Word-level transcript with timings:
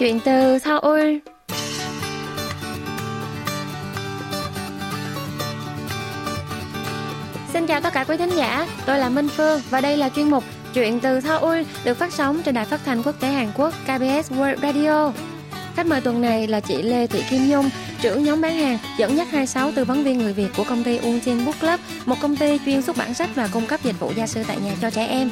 Chuyện 0.00 0.20
từ 0.24 0.58
Seoul 0.58 1.16
Xin 7.52 7.66
chào 7.66 7.80
tất 7.80 7.92
cả 7.92 8.04
quý 8.04 8.16
thính 8.16 8.36
giả, 8.36 8.66
tôi 8.86 8.98
là 8.98 9.08
Minh 9.08 9.28
Phương 9.28 9.60
và 9.70 9.80
đây 9.80 9.96
là 9.96 10.08
chuyên 10.08 10.30
mục 10.30 10.44
Chuyện 10.74 11.00
từ 11.00 11.20
Seoul 11.20 11.62
được 11.84 11.98
phát 11.98 12.12
sóng 12.12 12.42
trên 12.42 12.54
đài 12.54 12.64
phát 12.64 12.80
thanh 12.84 13.02
quốc 13.02 13.20
tế 13.20 13.28
Hàn 13.28 13.48
Quốc 13.56 13.74
KBS 13.84 14.32
World 14.32 14.56
Radio. 14.62 15.12
Khách 15.74 15.86
mời 15.86 16.00
tuần 16.00 16.20
này 16.20 16.46
là 16.46 16.60
chị 16.60 16.82
Lê 16.82 17.06
Thị 17.06 17.22
Kim 17.30 17.50
Nhung, 17.50 17.70
trưởng 18.02 18.24
nhóm 18.24 18.40
bán 18.40 18.54
hàng 18.54 18.78
dẫn 18.98 19.16
dắt 19.16 19.28
26 19.30 19.72
tư 19.72 19.84
vấn 19.84 20.04
viên 20.04 20.18
người 20.18 20.32
Việt 20.32 20.48
của 20.56 20.64
công 20.64 20.84
ty 20.84 20.98
Unjin 20.98 21.44
Book 21.44 21.60
Club, 21.60 21.80
một 22.06 22.16
công 22.22 22.36
ty 22.36 22.58
chuyên 22.66 22.82
xuất 22.82 22.96
bản 22.96 23.14
sách 23.14 23.30
và 23.34 23.48
cung 23.52 23.66
cấp 23.66 23.80
dịch 23.82 24.00
vụ 24.00 24.12
gia 24.16 24.26
sư 24.26 24.42
tại 24.48 24.56
nhà 24.64 24.72
cho 24.80 24.90
trẻ 24.90 25.06
em. 25.06 25.30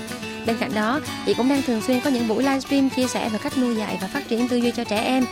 Bên 0.48 0.56
cạnh 0.60 0.74
đó, 0.74 1.00
chị 1.26 1.34
cũng 1.34 1.48
đang 1.48 1.62
thường 1.62 1.82
xuyên 1.82 2.00
có 2.00 2.10
những 2.10 2.28
buổi 2.28 2.42
livestream 2.42 2.90
chia 2.90 3.06
sẻ 3.06 3.28
về 3.28 3.38
cách 3.42 3.58
nuôi 3.58 3.76
dạy 3.76 3.98
và 4.00 4.08
phát 4.08 4.28
triển 4.28 4.48
tư 4.48 4.56
duy 4.56 4.70
cho 4.70 4.84
trẻ 4.84 5.00
em. 5.00 5.24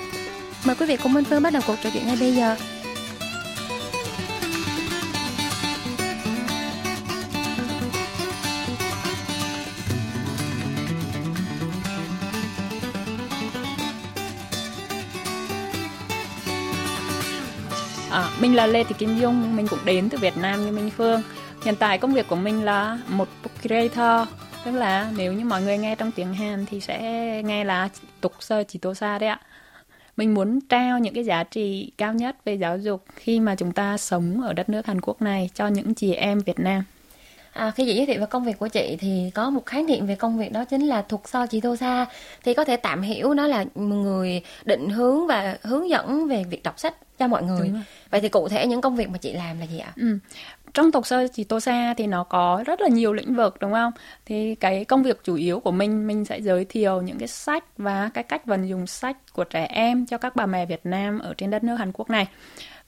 Mời 0.64 0.76
quý 0.76 0.86
vị 0.86 0.96
cùng 1.02 1.12
Minh 1.12 1.24
Phương 1.24 1.42
bắt 1.42 1.52
đầu 1.52 1.62
cuộc 1.66 1.74
trò 1.82 1.90
chuyện 1.92 2.06
ngay 2.06 2.16
bây 2.20 2.32
giờ. 2.34 2.56
À, 18.10 18.30
mình 18.40 18.56
là 18.56 18.66
Lê 18.66 18.84
Thị 18.84 18.94
Kim 18.98 19.18
Dung, 19.18 19.56
mình 19.56 19.66
cũng 19.68 19.84
đến 19.84 20.08
từ 20.08 20.18
Việt 20.18 20.36
Nam 20.36 20.66
như 20.66 20.72
Minh 20.72 20.90
Phương. 20.96 21.22
Hiện 21.64 21.76
tại 21.76 21.98
công 21.98 22.14
việc 22.14 22.28
của 22.28 22.36
mình 22.36 22.64
là 22.64 22.98
một 23.08 23.28
book 23.42 23.62
creator, 23.62 24.28
tức 24.66 24.72
là 24.72 25.12
nếu 25.16 25.32
như 25.32 25.44
mọi 25.44 25.62
người 25.62 25.78
nghe 25.78 25.94
trong 25.94 26.10
tiếng 26.12 26.34
Hàn 26.34 26.66
thì 26.66 26.80
sẽ 26.80 27.42
nghe 27.42 27.64
là 27.64 27.88
tục 28.20 28.32
sơ 28.40 28.64
chỉ 28.68 28.78
tô 28.78 28.94
sa 28.94 29.18
đấy 29.18 29.28
ạ. 29.28 29.40
Mình 30.16 30.34
muốn 30.34 30.60
trao 30.60 30.98
những 30.98 31.14
cái 31.14 31.24
giá 31.24 31.44
trị 31.44 31.92
cao 31.98 32.14
nhất 32.14 32.36
về 32.44 32.54
giáo 32.54 32.78
dục 32.78 33.04
khi 33.14 33.40
mà 33.40 33.54
chúng 33.54 33.72
ta 33.72 33.96
sống 33.96 34.40
ở 34.40 34.52
đất 34.52 34.68
nước 34.68 34.86
Hàn 34.86 35.00
Quốc 35.00 35.22
này 35.22 35.50
cho 35.54 35.66
những 35.66 35.94
chị 35.94 36.12
em 36.12 36.40
Việt 36.40 36.58
Nam. 36.58 36.82
À, 37.56 37.70
khi 37.70 37.84
chị 37.86 37.94
giới 37.94 38.06
thiệu 38.06 38.20
về 38.20 38.26
công 38.26 38.44
việc 38.44 38.58
của 38.58 38.68
chị 38.68 38.96
thì 39.00 39.30
có 39.34 39.50
một 39.50 39.66
khái 39.66 39.82
niệm 39.82 40.06
về 40.06 40.14
công 40.14 40.38
việc 40.38 40.52
đó 40.52 40.64
chính 40.64 40.86
là 40.86 41.02
thuộc 41.02 41.28
so 41.28 41.46
chỉ 41.46 41.60
tô 41.60 41.76
sa 41.76 42.06
thì 42.44 42.54
có 42.54 42.64
thể 42.64 42.76
tạm 42.76 43.02
hiểu 43.02 43.34
nó 43.34 43.46
là 43.46 43.64
người 43.74 44.42
định 44.64 44.90
hướng 44.90 45.26
và 45.26 45.58
hướng 45.62 45.88
dẫn 45.88 46.28
về 46.28 46.44
việc 46.50 46.62
đọc 46.62 46.78
sách 46.78 46.94
cho 47.18 47.28
mọi 47.28 47.42
người. 47.42 47.70
Vậy 48.10 48.20
thì 48.20 48.28
cụ 48.28 48.48
thể 48.48 48.66
những 48.66 48.80
công 48.80 48.96
việc 48.96 49.08
mà 49.08 49.18
chị 49.18 49.32
làm 49.32 49.60
là 49.60 49.66
gì 49.66 49.78
ạ? 49.78 49.92
Ừ. 49.96 50.18
Trong 50.74 50.92
tục 50.92 51.06
sơ 51.06 51.26
chỉ 51.28 51.44
tô 51.44 51.60
sa 51.60 51.94
thì 51.96 52.06
nó 52.06 52.24
có 52.24 52.62
rất 52.66 52.80
là 52.80 52.88
nhiều 52.88 53.12
lĩnh 53.12 53.34
vực 53.34 53.56
đúng 53.60 53.72
không? 53.72 53.92
Thì 54.26 54.54
cái 54.54 54.84
công 54.84 55.02
việc 55.02 55.24
chủ 55.24 55.34
yếu 55.34 55.60
của 55.60 55.70
mình 55.70 56.06
mình 56.06 56.24
sẽ 56.24 56.38
giới 56.40 56.64
thiệu 56.64 57.02
những 57.02 57.18
cái 57.18 57.28
sách 57.28 57.64
và 57.76 58.10
cái 58.14 58.24
cách 58.24 58.46
vận 58.46 58.68
dụng 58.68 58.86
sách 58.86 59.16
của 59.32 59.44
trẻ 59.44 59.64
em 59.64 60.06
cho 60.06 60.18
các 60.18 60.36
bà 60.36 60.46
mẹ 60.46 60.66
Việt 60.66 60.80
Nam 60.84 61.18
ở 61.18 61.34
trên 61.34 61.50
đất 61.50 61.64
nước 61.64 61.76
Hàn 61.76 61.92
Quốc 61.92 62.10
này. 62.10 62.26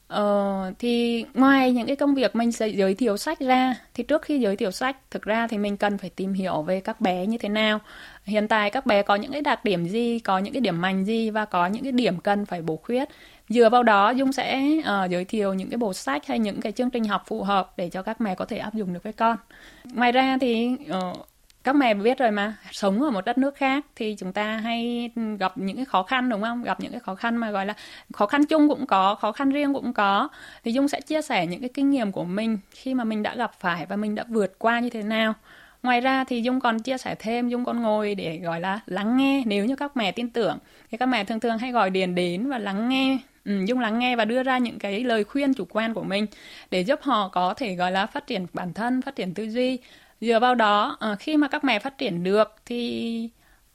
Ờ, 0.09 0.73
thì 0.79 1.25
ngoài 1.35 1.73
những 1.73 1.87
cái 1.87 1.97
công 1.97 2.15
việc 2.15 2.37
mình 2.37 2.53
sẽ 2.53 2.69
giới 2.69 2.95
thiệu 2.95 3.17
sách 3.17 3.41
ra 3.41 3.75
thì 3.95 4.05
trước 4.05 4.23
khi 4.23 4.41
giới 4.41 4.57
thiệu 4.57 4.71
sách 4.71 4.97
thực 5.11 5.23
ra 5.23 5.47
thì 5.47 5.59
mình 5.59 5.77
cần 5.77 5.99
phải 5.99 6.11
tìm 6.11 6.33
hiểu 6.33 6.63
về 6.63 6.81
các 6.81 7.01
bé 7.01 7.27
như 7.27 7.39
thế 7.39 7.49
nào. 7.49 7.79
Hiện 8.25 8.49
tại 8.49 8.71
các 8.71 8.87
bé 8.87 9.03
có 9.03 9.15
những 9.15 9.33
cái 9.33 9.41
đặc 9.41 9.65
điểm 9.65 9.89
gì 9.89 10.19
có 10.19 10.39
những 10.39 10.53
cái 10.53 10.61
điểm 10.61 10.81
mạnh 10.81 11.05
gì 11.05 11.31
và 11.31 11.45
có 11.45 11.67
những 11.67 11.83
cái 11.83 11.93
điểm 11.93 12.21
cần 12.21 12.47
phải 12.47 12.63
bổ 12.63 12.77
khuyết. 12.77 13.09
Dựa 13.49 13.69
vào 13.71 13.83
đó 13.83 14.11
dung 14.11 14.33
sẽ 14.33 14.63
uh, 14.79 15.11
giới 15.11 15.25
thiệu 15.25 15.55
những 15.55 15.71
cái 15.71 15.79
bộ 15.79 15.93
sách 15.93 16.27
hay 16.27 16.39
những 16.39 16.61
cái 16.61 16.73
chương 16.73 16.91
trình 16.91 17.05
học 17.05 17.23
phù 17.27 17.43
hợp 17.43 17.73
để 17.77 17.91
cho 17.91 18.03
các 18.03 18.21
mẹ 18.21 18.35
có 18.35 18.45
thể 18.45 18.59
áp 18.59 18.75
dụng 18.75 18.93
được 18.93 19.03
với 19.03 19.13
con. 19.13 19.37
Ngoài 19.85 20.13
ra 20.13 20.39
thì 20.41 20.77
uh, 20.91 21.27
các 21.65 21.77
mẹ 21.77 21.95
biết 21.95 22.19
rồi 22.19 22.31
mà 22.31 22.57
sống 22.73 23.03
ở 23.03 23.11
một 23.11 23.25
đất 23.25 23.39
nước 23.39 23.57
khác 23.57 23.85
thì 23.97 24.17
chúng 24.19 24.33
ta 24.33 24.57
hay 24.57 25.11
gặp 25.39 25.59
những 25.59 25.77
cái 25.77 25.85
khó 25.85 26.03
khăn 26.03 26.29
đúng 26.29 26.43
không? 26.43 26.63
Gặp 26.63 26.81
những 26.81 26.91
cái 26.91 27.01
khó 27.01 27.15
khăn 27.15 27.37
mà 27.37 27.51
gọi 27.51 27.67
là 27.67 27.75
khó 28.13 28.27
khăn 28.27 28.45
chung 28.47 28.69
cũng 28.69 28.87
có 28.87 29.15
khó 29.15 29.33
khăn 29.33 29.51
riêng 29.51 29.75
cũng 29.75 29.93
có. 29.93 30.29
Thì 30.65 30.73
dung 30.73 30.89
sẽ 30.89 31.01
chia 31.01 31.23
sẻ 31.23 31.47
những 31.47 31.61
cái 31.61 31.71
kinh 31.75 31.91
nghiệm 31.91 32.13
của 32.13 32.25
mình 32.25 32.59
khi 32.71 32.95
mà 32.95 33.05
mình 33.05 33.23
đã 33.23 33.35
gặp 33.37 33.53
phải 33.61 33.87
và 33.87 33.97
mình 33.97 34.15
đã 34.15 34.25
vượt 34.29 34.59
qua 34.59 34.81
như 34.81 34.91
thế 34.91 35.03
nào. 35.03 35.35
Ngoài 35.83 36.01
ra 36.01 36.25
thì 36.25 36.43
dung 36.43 36.61
còn 36.61 36.79
chia 36.79 36.99
sẻ 36.99 37.15
thêm 37.19 37.49
dung 37.49 37.65
còn 37.65 37.83
ngồi 37.83 38.15
để 38.15 38.39
gọi 38.39 38.61
là 38.61 38.81
lắng 38.87 39.17
nghe. 39.17 39.43
Nếu 39.47 39.65
như 39.65 39.77
các 39.77 39.97
mẹ 39.97 40.13
tin 40.13 40.31
tưởng 40.31 40.59
thì 40.91 40.99
các 40.99 41.07
mẹ 41.07 41.25
thường 41.25 41.41
thường 41.41 41.59
hay 41.59 41.73
gọi 41.73 41.91
điện 41.91 42.15
đến 42.15 42.51
và 42.51 42.59
lắng 42.59 42.89
nghe 42.89 43.19
Ừ, 43.49 43.65
Dung 43.67 43.79
lắng 43.81 43.99
nghe 43.99 44.17
và 44.17 44.25
đưa 44.25 44.43
ra 44.43 44.59
những 44.59 44.79
cái 44.79 45.05
lời 45.05 45.25
khuyên 45.25 45.55
chủ 45.55 45.65
quan 45.71 45.95
của 45.95 46.03
mình 46.03 46.27
để 46.71 46.81
giúp 46.81 47.01
họ 47.03 47.29
có 47.29 47.55
thể 47.55 47.75
gọi 47.75 47.93
là 47.93 48.07
phát 48.07 48.27
triển 48.27 48.47
bản 48.53 48.73
thân, 48.75 49.03
phát 49.03 49.17
triển 49.17 49.35
tư 49.35 49.45
duy 49.51 49.79
dựa 50.21 50.41
vào 50.41 50.55
đó 50.55 50.97
à, 51.01 51.15
khi 51.15 51.37
mà 51.37 51.49
các 51.49 51.65
mẹ 51.65 51.79
phát 51.79 51.99
triển 51.99 52.25
được 52.25 52.55
thì 52.67 53.31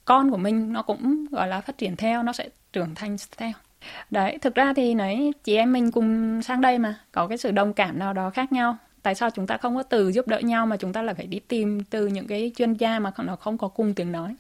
con 0.06 0.32
của 0.32 0.38
mình 0.38 0.74
nó 0.74 0.82
cũng 0.82 1.26
gọi 1.32 1.48
là 1.48 1.62
phát 1.62 1.78
triển 1.78 1.96
theo 1.96 2.24
nó 2.24 2.34
sẽ 2.34 2.50
trưởng 2.74 2.96
thành 2.96 3.18
theo. 3.38 3.52
Đấy 4.12 4.38
thực 4.42 4.56
ra 4.56 4.74
thì 4.76 4.94
nấy 4.94 5.34
chị 5.44 5.56
em 5.56 5.74
mình 5.74 5.92
cùng 5.92 6.42
sang 6.42 6.62
đây 6.62 6.80
mà 6.80 7.00
có 7.12 7.28
cái 7.28 7.38
sự 7.38 7.52
đồng 7.52 7.74
cảm 7.74 8.00
nào 8.00 8.14
đó 8.14 8.30
khác 8.30 8.52
nhau. 8.52 8.78
Tại 9.02 9.16
sao 9.16 9.30
chúng 9.30 9.48
ta 9.48 9.58
không 9.58 9.76
có 9.76 9.84
từ 9.84 10.10
giúp 10.10 10.28
đỡ 10.28 10.40
nhau 10.40 10.66
mà 10.66 10.78
chúng 10.78 10.94
ta 10.94 11.02
lại 11.02 11.16
phải 11.16 11.28
đi 11.28 11.40
tìm 11.40 11.84
từ 11.84 12.08
những 12.08 12.28
cái 12.28 12.52
chuyên 12.56 12.74
gia 12.74 13.00
mà 13.00 13.12
nó 13.18 13.36
không 13.36 13.58
có 13.58 13.68
cùng 13.68 13.94
tiếng 13.94 14.12
nói? 14.12 14.36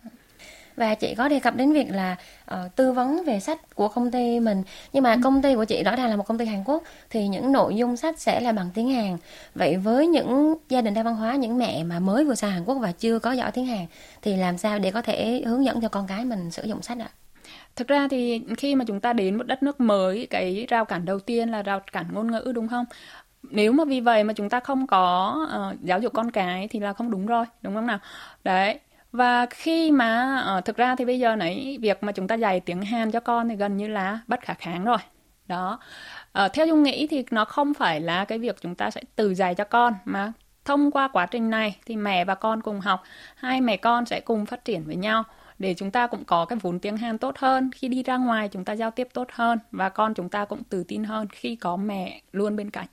Và 0.75 0.95
chị 0.95 1.15
có 1.15 1.27
đề 1.27 1.39
cập 1.39 1.55
đến 1.55 1.73
việc 1.73 1.91
là 1.91 2.15
uh, 2.51 2.75
tư 2.75 2.91
vấn 2.91 3.23
về 3.25 3.39
sách 3.39 3.75
của 3.75 3.87
công 3.87 4.11
ty 4.11 4.39
mình 4.39 4.63
nhưng 4.93 5.03
mà 5.03 5.13
ừ. 5.13 5.19
công 5.23 5.41
ty 5.41 5.55
của 5.55 5.65
chị 5.65 5.83
rõ 5.83 5.95
ràng 5.95 6.09
là 6.09 6.15
một 6.15 6.27
công 6.27 6.37
ty 6.37 6.45
Hàn 6.45 6.63
Quốc 6.65 6.83
thì 7.09 7.27
những 7.27 7.51
nội 7.51 7.75
dung 7.75 7.97
sách 7.97 8.19
sẽ 8.19 8.39
là 8.39 8.51
bằng 8.51 8.69
tiếng 8.73 8.89
Hàn 8.89 9.17
vậy 9.55 9.77
với 9.77 10.07
những 10.07 10.55
gia 10.69 10.81
đình 10.81 10.93
đa 10.93 11.03
văn 11.03 11.15
hóa 11.15 11.35
những 11.35 11.57
mẹ 11.57 11.83
mà 11.83 11.99
mới 11.99 12.25
vừa 12.25 12.35
sang 12.35 12.51
Hàn 12.51 12.63
Quốc 12.65 12.75
và 12.75 12.91
chưa 12.91 13.19
có 13.19 13.31
giỏi 13.31 13.51
tiếng 13.51 13.65
Hàn 13.65 13.85
thì 14.21 14.35
làm 14.35 14.57
sao 14.57 14.79
để 14.79 14.91
có 14.91 15.01
thể 15.01 15.43
hướng 15.45 15.65
dẫn 15.65 15.81
cho 15.81 15.89
con 15.89 16.07
cái 16.07 16.25
mình 16.25 16.51
sử 16.51 16.63
dụng 16.63 16.81
sách 16.81 16.97
ạ? 16.99 17.09
Thực 17.75 17.87
ra 17.87 18.07
thì 18.11 18.41
khi 18.57 18.75
mà 18.75 18.85
chúng 18.87 18.99
ta 18.99 19.13
đến 19.13 19.37
một 19.37 19.47
đất 19.47 19.63
nước 19.63 19.79
mới, 19.81 20.27
cái 20.29 20.65
rào 20.69 20.85
cản 20.85 21.05
đầu 21.05 21.19
tiên 21.19 21.49
là 21.49 21.61
rào 21.61 21.79
cản 21.91 22.05
ngôn 22.13 22.31
ngữ 22.31 22.51
đúng 22.55 22.67
không? 22.67 22.85
Nếu 23.43 23.71
mà 23.71 23.85
vì 23.85 23.99
vậy 23.99 24.23
mà 24.23 24.33
chúng 24.33 24.49
ta 24.49 24.59
không 24.59 24.87
có 24.87 25.35
uh, 25.71 25.83
giáo 25.83 25.99
dục 25.99 26.13
con 26.13 26.31
cái 26.31 26.67
thì 26.67 26.79
là 26.79 26.93
không 26.93 27.11
đúng 27.11 27.25
rồi, 27.25 27.45
đúng 27.61 27.75
không 27.75 27.87
nào? 27.87 27.99
Đấy, 28.43 28.79
và 29.13 29.45
khi 29.49 29.91
mà 29.91 30.43
uh, 30.57 30.65
thực 30.65 30.77
ra 30.77 30.95
thì 30.95 31.05
bây 31.05 31.19
giờ 31.19 31.35
nãy 31.35 31.77
việc 31.81 32.03
mà 32.03 32.11
chúng 32.11 32.27
ta 32.27 32.35
dạy 32.35 32.59
tiếng 32.59 32.81
Hàn 32.81 33.11
cho 33.11 33.19
con 33.19 33.49
thì 33.49 33.55
gần 33.55 33.77
như 33.77 33.87
là 33.87 34.19
bất 34.27 34.41
khả 34.41 34.53
kháng 34.53 34.85
rồi. 34.85 34.97
Đó. 35.47 35.79
Uh, 36.45 36.53
theo 36.53 36.67
dung 36.67 36.83
nghĩ 36.83 37.07
thì 37.07 37.25
nó 37.31 37.45
không 37.45 37.73
phải 37.73 38.01
là 38.01 38.25
cái 38.25 38.39
việc 38.39 38.61
chúng 38.61 38.75
ta 38.75 38.91
sẽ 38.91 39.01
từ 39.15 39.33
dạy 39.35 39.55
cho 39.55 39.63
con 39.63 39.93
mà 40.05 40.33
thông 40.65 40.91
qua 40.91 41.07
quá 41.07 41.25
trình 41.25 41.49
này 41.49 41.77
thì 41.85 41.95
mẹ 41.95 42.25
và 42.25 42.35
con 42.35 42.61
cùng 42.61 42.79
học 42.79 43.03
hai 43.35 43.61
mẹ 43.61 43.77
con 43.77 44.05
sẽ 44.05 44.19
cùng 44.19 44.45
phát 44.45 44.65
triển 44.65 44.83
với 44.83 44.95
nhau 44.95 45.23
để 45.59 45.73
chúng 45.73 45.91
ta 45.91 46.07
cũng 46.07 46.25
có 46.25 46.45
cái 46.45 46.59
vốn 46.61 46.79
tiếng 46.79 46.97
Hàn 46.97 47.17
tốt 47.17 47.37
hơn. 47.37 47.71
Khi 47.75 47.87
đi 47.87 48.03
ra 48.03 48.17
ngoài 48.17 48.49
chúng 48.51 48.65
ta 48.65 48.73
giao 48.73 48.91
tiếp 48.91 49.07
tốt 49.13 49.27
hơn 49.31 49.59
và 49.71 49.89
con 49.89 50.13
chúng 50.13 50.29
ta 50.29 50.45
cũng 50.45 50.63
tự 50.63 50.83
tin 50.83 51.03
hơn 51.03 51.27
khi 51.31 51.55
có 51.55 51.77
mẹ 51.77 52.21
luôn 52.31 52.55
bên 52.55 52.69
cạnh. 52.69 52.87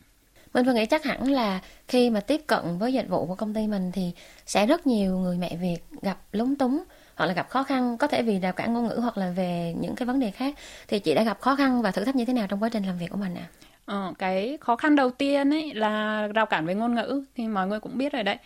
Minh 0.55 0.65
Phương 0.65 0.75
nghĩ 0.75 0.87
chắc 0.87 1.05
hẳn 1.05 1.33
là 1.33 1.61
khi 1.89 2.11
mà 2.11 2.21
tiếp 2.21 2.41
cận 2.47 2.79
với 2.79 2.93
dịch 2.93 3.09
vụ 3.09 3.27
của 3.27 3.35
công 3.35 3.55
ty 3.55 3.67
mình 3.67 3.93
thì 3.93 4.13
sẽ 4.47 4.67
rất 4.67 4.87
nhiều 4.87 5.19
người 5.19 5.39
mẹ 5.39 5.57
Việt 5.57 5.79
gặp 6.03 6.19
lúng 6.33 6.57
túng 6.57 6.85
hoặc 7.15 7.27
là 7.27 7.33
gặp 7.33 7.49
khó 7.49 7.63
khăn 7.63 7.99
có 7.99 8.07
thể 8.07 8.23
vì 8.23 8.39
rào 8.39 8.53
cản 8.53 8.75
ngôn 8.75 8.89
ngữ 8.89 8.99
hoặc 9.03 9.19
là 9.19 9.31
về 9.31 9.75
những 9.81 9.95
cái 9.95 10.07
vấn 10.07 10.21
đề 10.21 10.31
khác 10.31 10.55
thì 10.89 10.99
chị 10.99 11.15
đã 11.15 11.23
gặp 11.23 11.41
khó 11.41 11.57
khăn 11.57 11.83
và 11.83 11.91
thử 11.91 12.05
thách 12.05 12.17
như 12.17 12.25
thế 12.25 12.33
nào 12.33 12.47
trong 12.47 12.63
quá 12.63 12.69
trình 12.69 12.85
làm 12.85 12.99
việc 12.99 13.11
của 13.11 13.17
mình 13.17 13.35
ạ? 13.35 13.47
À? 13.47 13.61
Ờ, 13.85 14.13
cái 14.19 14.59
khó 14.61 14.77
khăn 14.77 14.97
đầu 14.97 15.11
tiên 15.11 15.55
ấy 15.55 15.75
là 15.75 16.27
rào 16.27 16.47
cản 16.47 16.67
về 16.67 16.75
ngôn 16.75 16.95
ngữ 16.95 17.25
thì 17.37 17.49
mọi 17.49 17.67
người 17.67 17.81
cũng 17.81 17.99
biết 17.99 18.13
rồi 18.13 18.23
đấy 18.23 18.37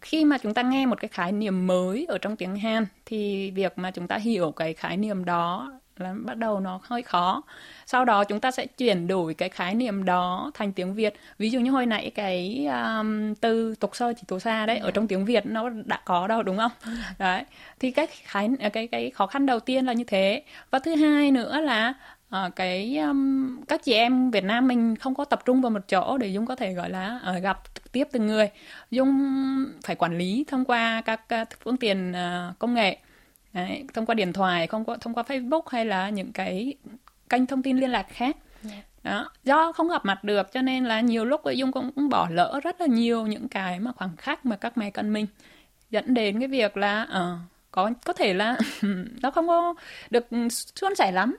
khi 0.00 0.24
mà 0.24 0.38
chúng 0.38 0.54
ta 0.54 0.62
nghe 0.62 0.86
một 0.86 1.00
cái 1.00 1.08
khái 1.08 1.32
niệm 1.32 1.66
mới 1.66 2.06
ở 2.08 2.18
trong 2.18 2.36
tiếng 2.36 2.56
Hàn 2.56 2.86
thì 3.06 3.50
việc 3.50 3.78
mà 3.78 3.90
chúng 3.90 4.06
ta 4.06 4.16
hiểu 4.16 4.50
cái 4.50 4.74
khái 4.74 4.96
niệm 4.96 5.24
đó 5.24 5.72
là 6.00 6.14
bắt 6.24 6.36
đầu 6.36 6.60
nó 6.60 6.80
hơi 6.82 7.02
khó. 7.02 7.42
Sau 7.86 8.04
đó 8.04 8.24
chúng 8.24 8.40
ta 8.40 8.50
sẽ 8.50 8.66
chuyển 8.66 9.06
đổi 9.06 9.34
cái 9.34 9.48
khái 9.48 9.74
niệm 9.74 10.04
đó 10.04 10.50
thành 10.54 10.72
tiếng 10.72 10.94
việt. 10.94 11.14
Ví 11.38 11.50
dụ 11.50 11.60
như 11.60 11.70
hồi 11.70 11.86
nãy 11.86 12.10
cái 12.14 12.66
um, 12.66 13.34
từ 13.34 13.74
tục 13.74 13.96
sơ 13.96 14.12
chỉ 14.12 14.22
tố 14.28 14.38
xa 14.38 14.66
đấy 14.66 14.78
ở 14.78 14.90
trong 14.90 15.08
tiếng 15.08 15.24
việt 15.24 15.46
nó 15.46 15.68
đã 15.84 16.00
có 16.04 16.26
đâu 16.26 16.42
đúng 16.42 16.56
không? 16.56 16.72
Đấy. 17.18 17.44
Thì 17.80 17.90
cái 17.90 18.06
khái 18.06 18.48
cái 18.72 18.86
cái 18.86 19.10
khó 19.10 19.26
khăn 19.26 19.46
đầu 19.46 19.60
tiên 19.60 19.86
là 19.86 19.92
như 19.92 20.04
thế. 20.04 20.42
Và 20.70 20.78
thứ 20.78 20.94
hai 20.94 21.30
nữa 21.30 21.60
là 21.60 21.94
uh, 22.36 22.56
cái 22.56 22.98
um, 22.98 23.60
các 23.64 23.82
chị 23.84 23.92
em 23.92 24.30
Việt 24.30 24.44
Nam 24.44 24.68
mình 24.68 24.96
không 24.96 25.14
có 25.14 25.24
tập 25.24 25.42
trung 25.44 25.60
vào 25.60 25.70
một 25.70 25.88
chỗ 25.88 26.18
để 26.18 26.28
Dung 26.28 26.46
có 26.46 26.56
thể 26.56 26.74
gọi 26.74 26.90
là 26.90 27.20
uh, 27.36 27.42
gặp 27.42 27.60
trực 27.74 27.92
tiếp 27.92 28.08
từng 28.12 28.26
người. 28.26 28.50
Dung 28.90 29.10
phải 29.84 29.96
quản 29.96 30.18
lý 30.18 30.44
thông 30.48 30.64
qua 30.64 31.02
các 31.04 31.20
uh, 31.42 31.48
phương 31.64 31.76
tiện 31.76 32.12
uh, 32.12 32.58
công 32.58 32.74
nghệ 32.74 32.98
Đấy, 33.52 33.84
thông 33.94 34.06
qua 34.06 34.14
điện 34.14 34.32
thoại, 34.32 34.66
không 34.66 34.84
qua 34.84 34.96
thông 35.00 35.14
qua 35.14 35.22
Facebook 35.28 35.62
hay 35.66 35.84
là 35.84 36.10
những 36.10 36.32
cái 36.32 36.74
kênh 37.28 37.46
thông 37.46 37.62
tin 37.62 37.76
liên 37.76 37.90
lạc 37.90 38.06
khác. 38.08 38.36
Yeah. 38.70 38.84
Dạ. 39.04 39.10
Đó, 39.10 39.30
do 39.44 39.72
không 39.72 39.88
gặp 39.88 40.04
mặt 40.04 40.24
được 40.24 40.52
cho 40.52 40.62
nên 40.62 40.84
là 40.84 41.00
nhiều 41.00 41.24
lúc 41.24 41.40
Dung 41.54 41.72
cũng, 41.72 41.92
cũng 41.92 42.08
bỏ 42.08 42.28
lỡ 42.30 42.60
rất 42.62 42.80
là 42.80 42.86
nhiều 42.86 43.26
những 43.26 43.48
cái 43.48 43.80
mà 43.80 43.92
khoảng 43.92 44.16
khắc 44.16 44.46
mà 44.46 44.56
các 44.56 44.78
mẹ 44.78 44.90
cần 44.90 45.12
mình 45.12 45.26
dẫn 45.90 46.14
đến 46.14 46.38
cái 46.38 46.48
việc 46.48 46.76
là 46.76 47.02
uh, 47.02 47.38
có 47.70 47.90
có 48.04 48.12
thể 48.12 48.34
là 48.34 48.56
nó 49.22 49.30
không 49.30 49.48
có 49.48 49.74
được 50.10 50.28
suôn 50.50 50.94
sẻ 50.94 51.12
lắm 51.12 51.36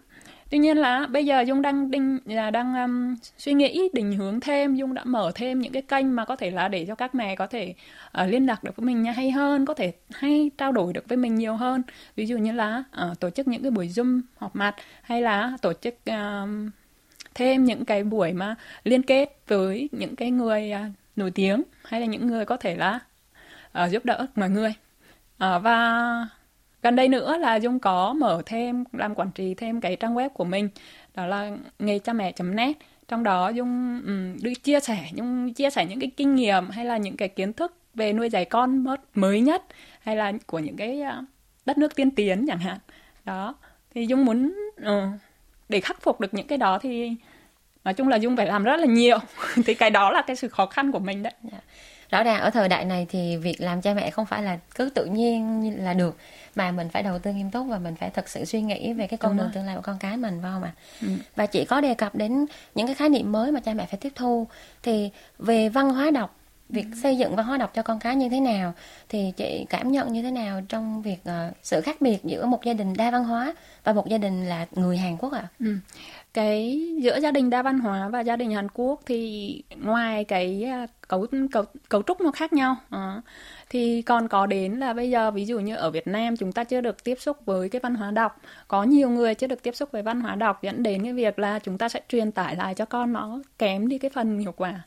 tuy 0.51 0.57
nhiên 0.57 0.77
là 0.77 1.07
bây 1.07 1.25
giờ 1.25 1.41
dung 1.41 1.61
đang 1.61 1.91
định 1.91 2.19
là 2.25 2.51
đang 2.51 2.75
um, 2.75 3.15
suy 3.37 3.53
nghĩ 3.53 3.89
định 3.93 4.17
hướng 4.17 4.39
thêm 4.39 4.75
dung 4.75 4.93
đã 4.93 5.03
mở 5.03 5.31
thêm 5.35 5.59
những 5.59 5.73
cái 5.73 5.81
kênh 5.81 6.15
mà 6.15 6.25
có 6.25 6.35
thể 6.35 6.51
là 6.51 6.67
để 6.67 6.85
cho 6.87 6.95
các 6.95 7.15
mẹ 7.15 7.35
có 7.35 7.47
thể 7.47 7.73
uh, 8.21 8.29
liên 8.29 8.45
lạc 8.45 8.63
được 8.63 8.75
với 8.75 8.85
mình 8.85 9.05
hay 9.05 9.31
hơn 9.31 9.65
có 9.65 9.73
thể 9.73 9.93
hay 10.09 10.51
trao 10.57 10.71
đổi 10.71 10.93
được 10.93 11.07
với 11.07 11.17
mình 11.17 11.35
nhiều 11.35 11.55
hơn. 11.55 11.81
Ví 12.15 12.25
dụ 12.25 12.37
như 12.37 12.51
là 12.51 12.83
uh, 13.11 13.19
tổ 13.19 13.29
chức 13.29 13.47
những 13.47 13.61
cái 13.61 13.71
buổi 13.71 13.87
zoom 13.87 14.21
họp 14.37 14.55
mặt 14.55 14.75
hay 15.01 15.21
là 15.21 15.57
tổ 15.61 15.73
chức 15.73 15.95
uh, 16.09 16.49
thêm 17.33 17.65
những 17.65 17.85
cái 17.85 18.03
buổi 18.03 18.33
mà 18.33 18.55
liên 18.83 19.03
kết 19.03 19.37
với 19.47 19.89
những 19.91 20.15
cái 20.15 20.31
người 20.31 20.71
uh, 20.73 20.91
nổi 21.15 21.31
tiếng 21.31 21.63
hay 21.83 21.99
là 21.99 22.05
những 22.05 22.27
người 22.27 22.45
có 22.45 22.57
thể 22.57 22.75
là 22.75 22.99
uh, 23.83 23.91
giúp 23.91 24.05
đỡ 24.05 24.25
mọi 24.35 24.49
người. 24.49 24.73
Uh, 25.43 25.63
và 25.63 26.27
gần 26.81 26.95
đây 26.95 27.09
nữa 27.09 27.37
là 27.37 27.55
dung 27.55 27.79
có 27.79 28.13
mở 28.13 28.41
thêm 28.45 28.83
làm 28.93 29.15
quản 29.15 29.31
trị 29.31 29.53
thêm 29.53 29.81
cái 29.81 29.95
trang 29.95 30.15
web 30.15 30.29
của 30.29 30.43
mình 30.43 30.69
đó 31.15 31.25
là 31.25 31.51
nghề 31.79 31.99
cha 31.99 32.13
mẹ 32.13 32.33
net. 32.43 32.77
Trong 33.07 33.23
đó 33.23 33.49
dung 33.49 34.01
ừ, 34.05 34.11
um, 34.11 34.37
đưa 34.41 34.53
chia 34.53 34.79
sẻ 34.79 35.09
dung 35.13 35.53
chia 35.53 35.69
sẻ 35.69 35.85
những 35.85 35.99
cái 35.99 36.11
kinh 36.17 36.35
nghiệm 36.35 36.69
hay 36.69 36.85
là 36.85 36.97
những 36.97 37.17
cái 37.17 37.27
kiến 37.27 37.53
thức 37.53 37.75
về 37.93 38.13
nuôi 38.13 38.29
dạy 38.29 38.45
con 38.45 38.85
mới 39.15 39.41
nhất 39.41 39.63
hay 40.01 40.15
là 40.15 40.33
của 40.45 40.59
những 40.59 40.77
cái 40.77 41.01
à, 41.01 41.21
đất 41.65 41.77
nước 41.77 41.95
tiên 41.95 42.11
tiến 42.11 42.45
chẳng 42.47 42.59
hạn. 42.59 42.77
Đó 43.25 43.55
thì 43.93 44.05
dung 44.05 44.25
muốn 44.25 44.53
ừ, 44.75 45.01
để 45.69 45.79
khắc 45.79 46.01
phục 46.01 46.19
được 46.19 46.33
những 46.33 46.47
cái 46.47 46.57
đó 46.57 46.79
thì 46.81 47.15
nói 47.83 47.93
chung 47.93 48.07
là 48.07 48.15
dung 48.17 48.37
phải 48.37 48.45
làm 48.45 48.63
rất 48.63 48.77
là 48.79 48.85
nhiều. 48.85 49.17
Thì 49.65 49.73
cái 49.73 49.89
đó 49.89 50.11
là 50.11 50.21
cái 50.21 50.35
sự 50.35 50.47
khó 50.47 50.65
khăn 50.65 50.91
của 50.91 50.99
mình 50.99 51.23
đấy. 51.23 51.33
Yeah. 51.51 51.63
Rõ 52.11 52.23
ràng 52.23 52.41
ở 52.41 52.49
thời 52.49 52.69
đại 52.69 52.85
này 52.85 53.05
thì 53.09 53.37
việc 53.37 53.61
làm 53.61 53.81
cha 53.81 53.93
mẹ 53.93 54.11
không 54.11 54.25
phải 54.25 54.43
là 54.43 54.59
cứ 54.75 54.89
tự 54.89 55.05
nhiên 55.05 55.73
là 55.83 55.93
được 55.93 56.17
mà 56.55 56.71
mình 56.71 56.89
phải 56.89 57.03
đầu 57.03 57.19
tư 57.19 57.33
nghiêm 57.33 57.51
túc 57.51 57.67
và 57.67 57.77
mình 57.77 57.95
phải 57.95 58.09
thật 58.09 58.29
sự 58.29 58.45
suy 58.45 58.61
nghĩ 58.61 58.93
về 58.93 59.07
cái 59.07 59.17
con 59.17 59.37
đường 59.37 59.49
tương 59.53 59.65
lai 59.65 59.75
của 59.75 59.81
con 59.81 59.97
cái 59.99 60.17
mình 60.17 60.39
phải 60.41 60.51
không 60.51 60.63
ạ 60.63 60.71
ừ. 61.01 61.07
và 61.35 61.45
chị 61.45 61.65
có 61.65 61.81
đề 61.81 61.93
cập 61.93 62.15
đến 62.15 62.45
những 62.75 62.87
cái 62.87 62.95
khái 62.95 63.09
niệm 63.09 63.31
mới 63.31 63.51
mà 63.51 63.59
cha 63.59 63.73
mẹ 63.73 63.85
phải 63.85 63.99
tiếp 64.01 64.13
thu 64.15 64.47
thì 64.83 65.09
về 65.39 65.69
văn 65.69 65.89
hóa 65.89 66.11
đọc 66.11 66.37
việc 66.69 66.85
ừ. 66.91 66.97
xây 67.03 67.17
dựng 67.17 67.35
văn 67.35 67.45
hóa 67.45 67.57
đọc 67.57 67.71
cho 67.73 67.81
con 67.81 67.99
cái 67.99 68.15
như 68.15 68.29
thế 68.29 68.39
nào 68.39 68.73
thì 69.09 69.33
chị 69.37 69.65
cảm 69.69 69.91
nhận 69.91 70.13
như 70.13 70.21
thế 70.21 70.31
nào 70.31 70.61
trong 70.69 71.01
việc 71.01 71.17
uh, 71.23 71.55
sự 71.63 71.81
khác 71.81 72.01
biệt 72.01 72.23
giữa 72.23 72.45
một 72.45 72.63
gia 72.63 72.73
đình 72.73 72.93
đa 72.97 73.11
văn 73.11 73.23
hóa 73.23 73.53
và 73.83 73.93
một 73.93 74.07
gia 74.07 74.17
đình 74.17 74.45
là 74.45 74.65
người 74.71 74.97
Hàn 74.97 75.17
Quốc 75.17 75.33
ạ? 75.33 75.39
À? 75.41 75.47
Ừ 75.59 75.77
cái 76.33 76.87
giữa 77.01 77.19
gia 77.19 77.31
đình 77.31 77.49
đa 77.49 77.63
văn 77.63 77.79
hóa 77.79 78.09
và 78.09 78.19
gia 78.19 78.35
đình 78.35 78.51
Hàn 78.51 78.67
Quốc 78.73 79.01
thì 79.05 79.63
ngoài 79.75 80.23
cái 80.23 80.63
à, 80.63 80.87
cấu 81.07 81.27
cấu 81.51 81.63
cấu 81.89 82.01
trúc 82.01 82.21
nó 82.21 82.31
khác 82.31 82.53
nhau 82.53 82.75
à, 82.89 83.21
thì 83.69 84.01
còn 84.01 84.27
có 84.27 84.45
đến 84.45 84.73
là 84.73 84.93
bây 84.93 85.09
giờ 85.09 85.31
ví 85.31 85.45
dụ 85.45 85.59
như 85.59 85.75
ở 85.75 85.91
Việt 85.91 86.07
Nam 86.07 86.37
chúng 86.37 86.51
ta 86.51 86.63
chưa 86.63 86.81
được 86.81 87.03
tiếp 87.03 87.15
xúc 87.19 87.37
với 87.45 87.69
cái 87.69 87.79
văn 87.83 87.95
hóa 87.95 88.11
đọc 88.11 88.41
có 88.67 88.83
nhiều 88.83 89.09
người 89.09 89.35
chưa 89.35 89.47
được 89.47 89.63
tiếp 89.63 89.75
xúc 89.75 89.91
với 89.91 90.01
văn 90.01 90.21
hóa 90.21 90.35
đọc 90.35 90.63
dẫn 90.63 90.83
đến 90.83 91.03
cái 91.03 91.13
việc 91.13 91.39
là 91.39 91.59
chúng 91.59 91.77
ta 91.77 91.89
sẽ 91.89 92.01
truyền 92.09 92.31
tải 92.31 92.55
lại 92.55 92.75
cho 92.75 92.85
con 92.85 93.13
nó 93.13 93.39
kém 93.57 93.87
đi 93.87 93.97
cái 93.97 94.11
phần 94.13 94.39
hiệu 94.39 94.51
quả 94.51 94.81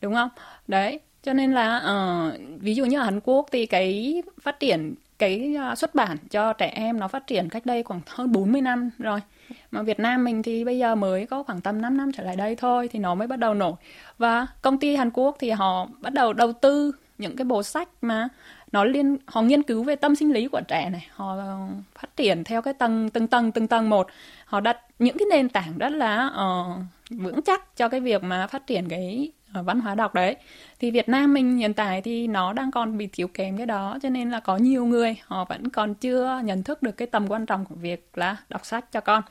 đúng 0.00 0.14
không? 0.14 0.28
Đấy 0.68 1.00
cho 1.22 1.32
nên 1.32 1.52
là 1.52 1.76
uh, 1.76 2.60
ví 2.60 2.74
dụ 2.74 2.84
như 2.84 2.98
ở 2.98 3.04
Hàn 3.04 3.20
Quốc 3.20 3.46
thì 3.52 3.66
cái 3.66 4.22
phát 4.40 4.60
triển 4.60 4.94
cái 5.18 5.54
à, 5.58 5.74
xuất 5.74 5.94
bản 5.94 6.16
cho 6.30 6.52
trẻ 6.52 6.66
em 6.74 7.00
nó 7.00 7.08
phát 7.08 7.26
triển 7.26 7.48
cách 7.48 7.66
đây 7.66 7.82
khoảng 7.82 8.00
hơn 8.06 8.32
40 8.32 8.60
năm 8.60 8.90
rồi. 8.98 9.20
Mà 9.70 9.82
Việt 9.82 10.00
Nam 10.00 10.24
mình 10.24 10.42
thì 10.42 10.64
bây 10.64 10.78
giờ 10.78 10.94
mới 10.94 11.26
có 11.26 11.42
khoảng 11.42 11.60
tầm 11.60 11.82
5 11.82 11.96
năm 11.96 12.12
trở 12.12 12.22
lại 12.22 12.36
đây 12.36 12.56
thôi 12.56 12.88
thì 12.92 12.98
nó 12.98 13.14
mới 13.14 13.26
bắt 13.26 13.38
đầu 13.38 13.54
nổi. 13.54 13.72
Và 14.18 14.46
công 14.62 14.78
ty 14.78 14.96
Hàn 14.96 15.10
Quốc 15.10 15.36
thì 15.38 15.50
họ 15.50 15.88
bắt 16.00 16.12
đầu 16.12 16.32
đầu 16.32 16.52
tư 16.52 16.92
những 17.18 17.36
cái 17.36 17.44
bộ 17.44 17.62
sách 17.62 17.88
mà 18.02 18.28
nó 18.72 18.84
liên 18.84 19.16
họ 19.26 19.42
nghiên 19.42 19.62
cứu 19.62 19.82
về 19.82 19.96
tâm 19.96 20.16
sinh 20.16 20.32
lý 20.32 20.48
của 20.48 20.60
trẻ 20.68 20.90
này. 20.90 21.06
Họ 21.10 21.36
ờ, 21.36 21.58
phát 21.94 22.16
triển 22.16 22.44
theo 22.44 22.62
cái 22.62 22.74
tầng 22.74 23.10
từng 23.10 23.26
tầng 23.26 23.52
từng 23.52 23.68
tầng 23.68 23.90
một. 23.90 24.06
Họ 24.44 24.60
đặt 24.60 24.78
những 24.98 25.18
cái 25.18 25.26
nền 25.30 25.48
tảng 25.48 25.78
rất 25.78 25.88
là 25.88 26.26
uh, 26.26 26.82
vững 27.10 27.42
chắc 27.42 27.76
cho 27.76 27.88
cái 27.88 28.00
việc 28.00 28.24
mà 28.24 28.46
phát 28.46 28.66
triển 28.66 28.88
cái 28.88 29.30
uh, 29.60 29.66
văn 29.66 29.80
hóa 29.80 29.94
đọc 29.94 30.14
đấy 30.14 30.36
thì 30.80 30.90
Việt 30.90 31.08
Nam 31.08 31.34
mình 31.34 31.56
hiện 31.56 31.74
tại 31.74 32.02
thì 32.02 32.26
nó 32.26 32.52
đang 32.52 32.70
còn 32.70 32.98
bị 32.98 33.08
thiếu 33.12 33.28
kém 33.28 33.56
cái 33.56 33.66
đó 33.66 33.98
cho 34.02 34.08
nên 34.08 34.30
là 34.30 34.40
có 34.40 34.56
nhiều 34.56 34.86
người 34.86 35.16
họ 35.26 35.44
vẫn 35.44 35.68
còn 35.68 35.94
chưa 35.94 36.40
nhận 36.44 36.62
thức 36.62 36.82
được 36.82 36.96
cái 36.96 37.08
tầm 37.08 37.28
quan 37.28 37.46
trọng 37.46 37.64
của 37.64 37.74
việc 37.74 38.10
là 38.14 38.36
đọc 38.48 38.66
sách 38.66 38.92
cho 38.92 39.00
con 39.00 39.22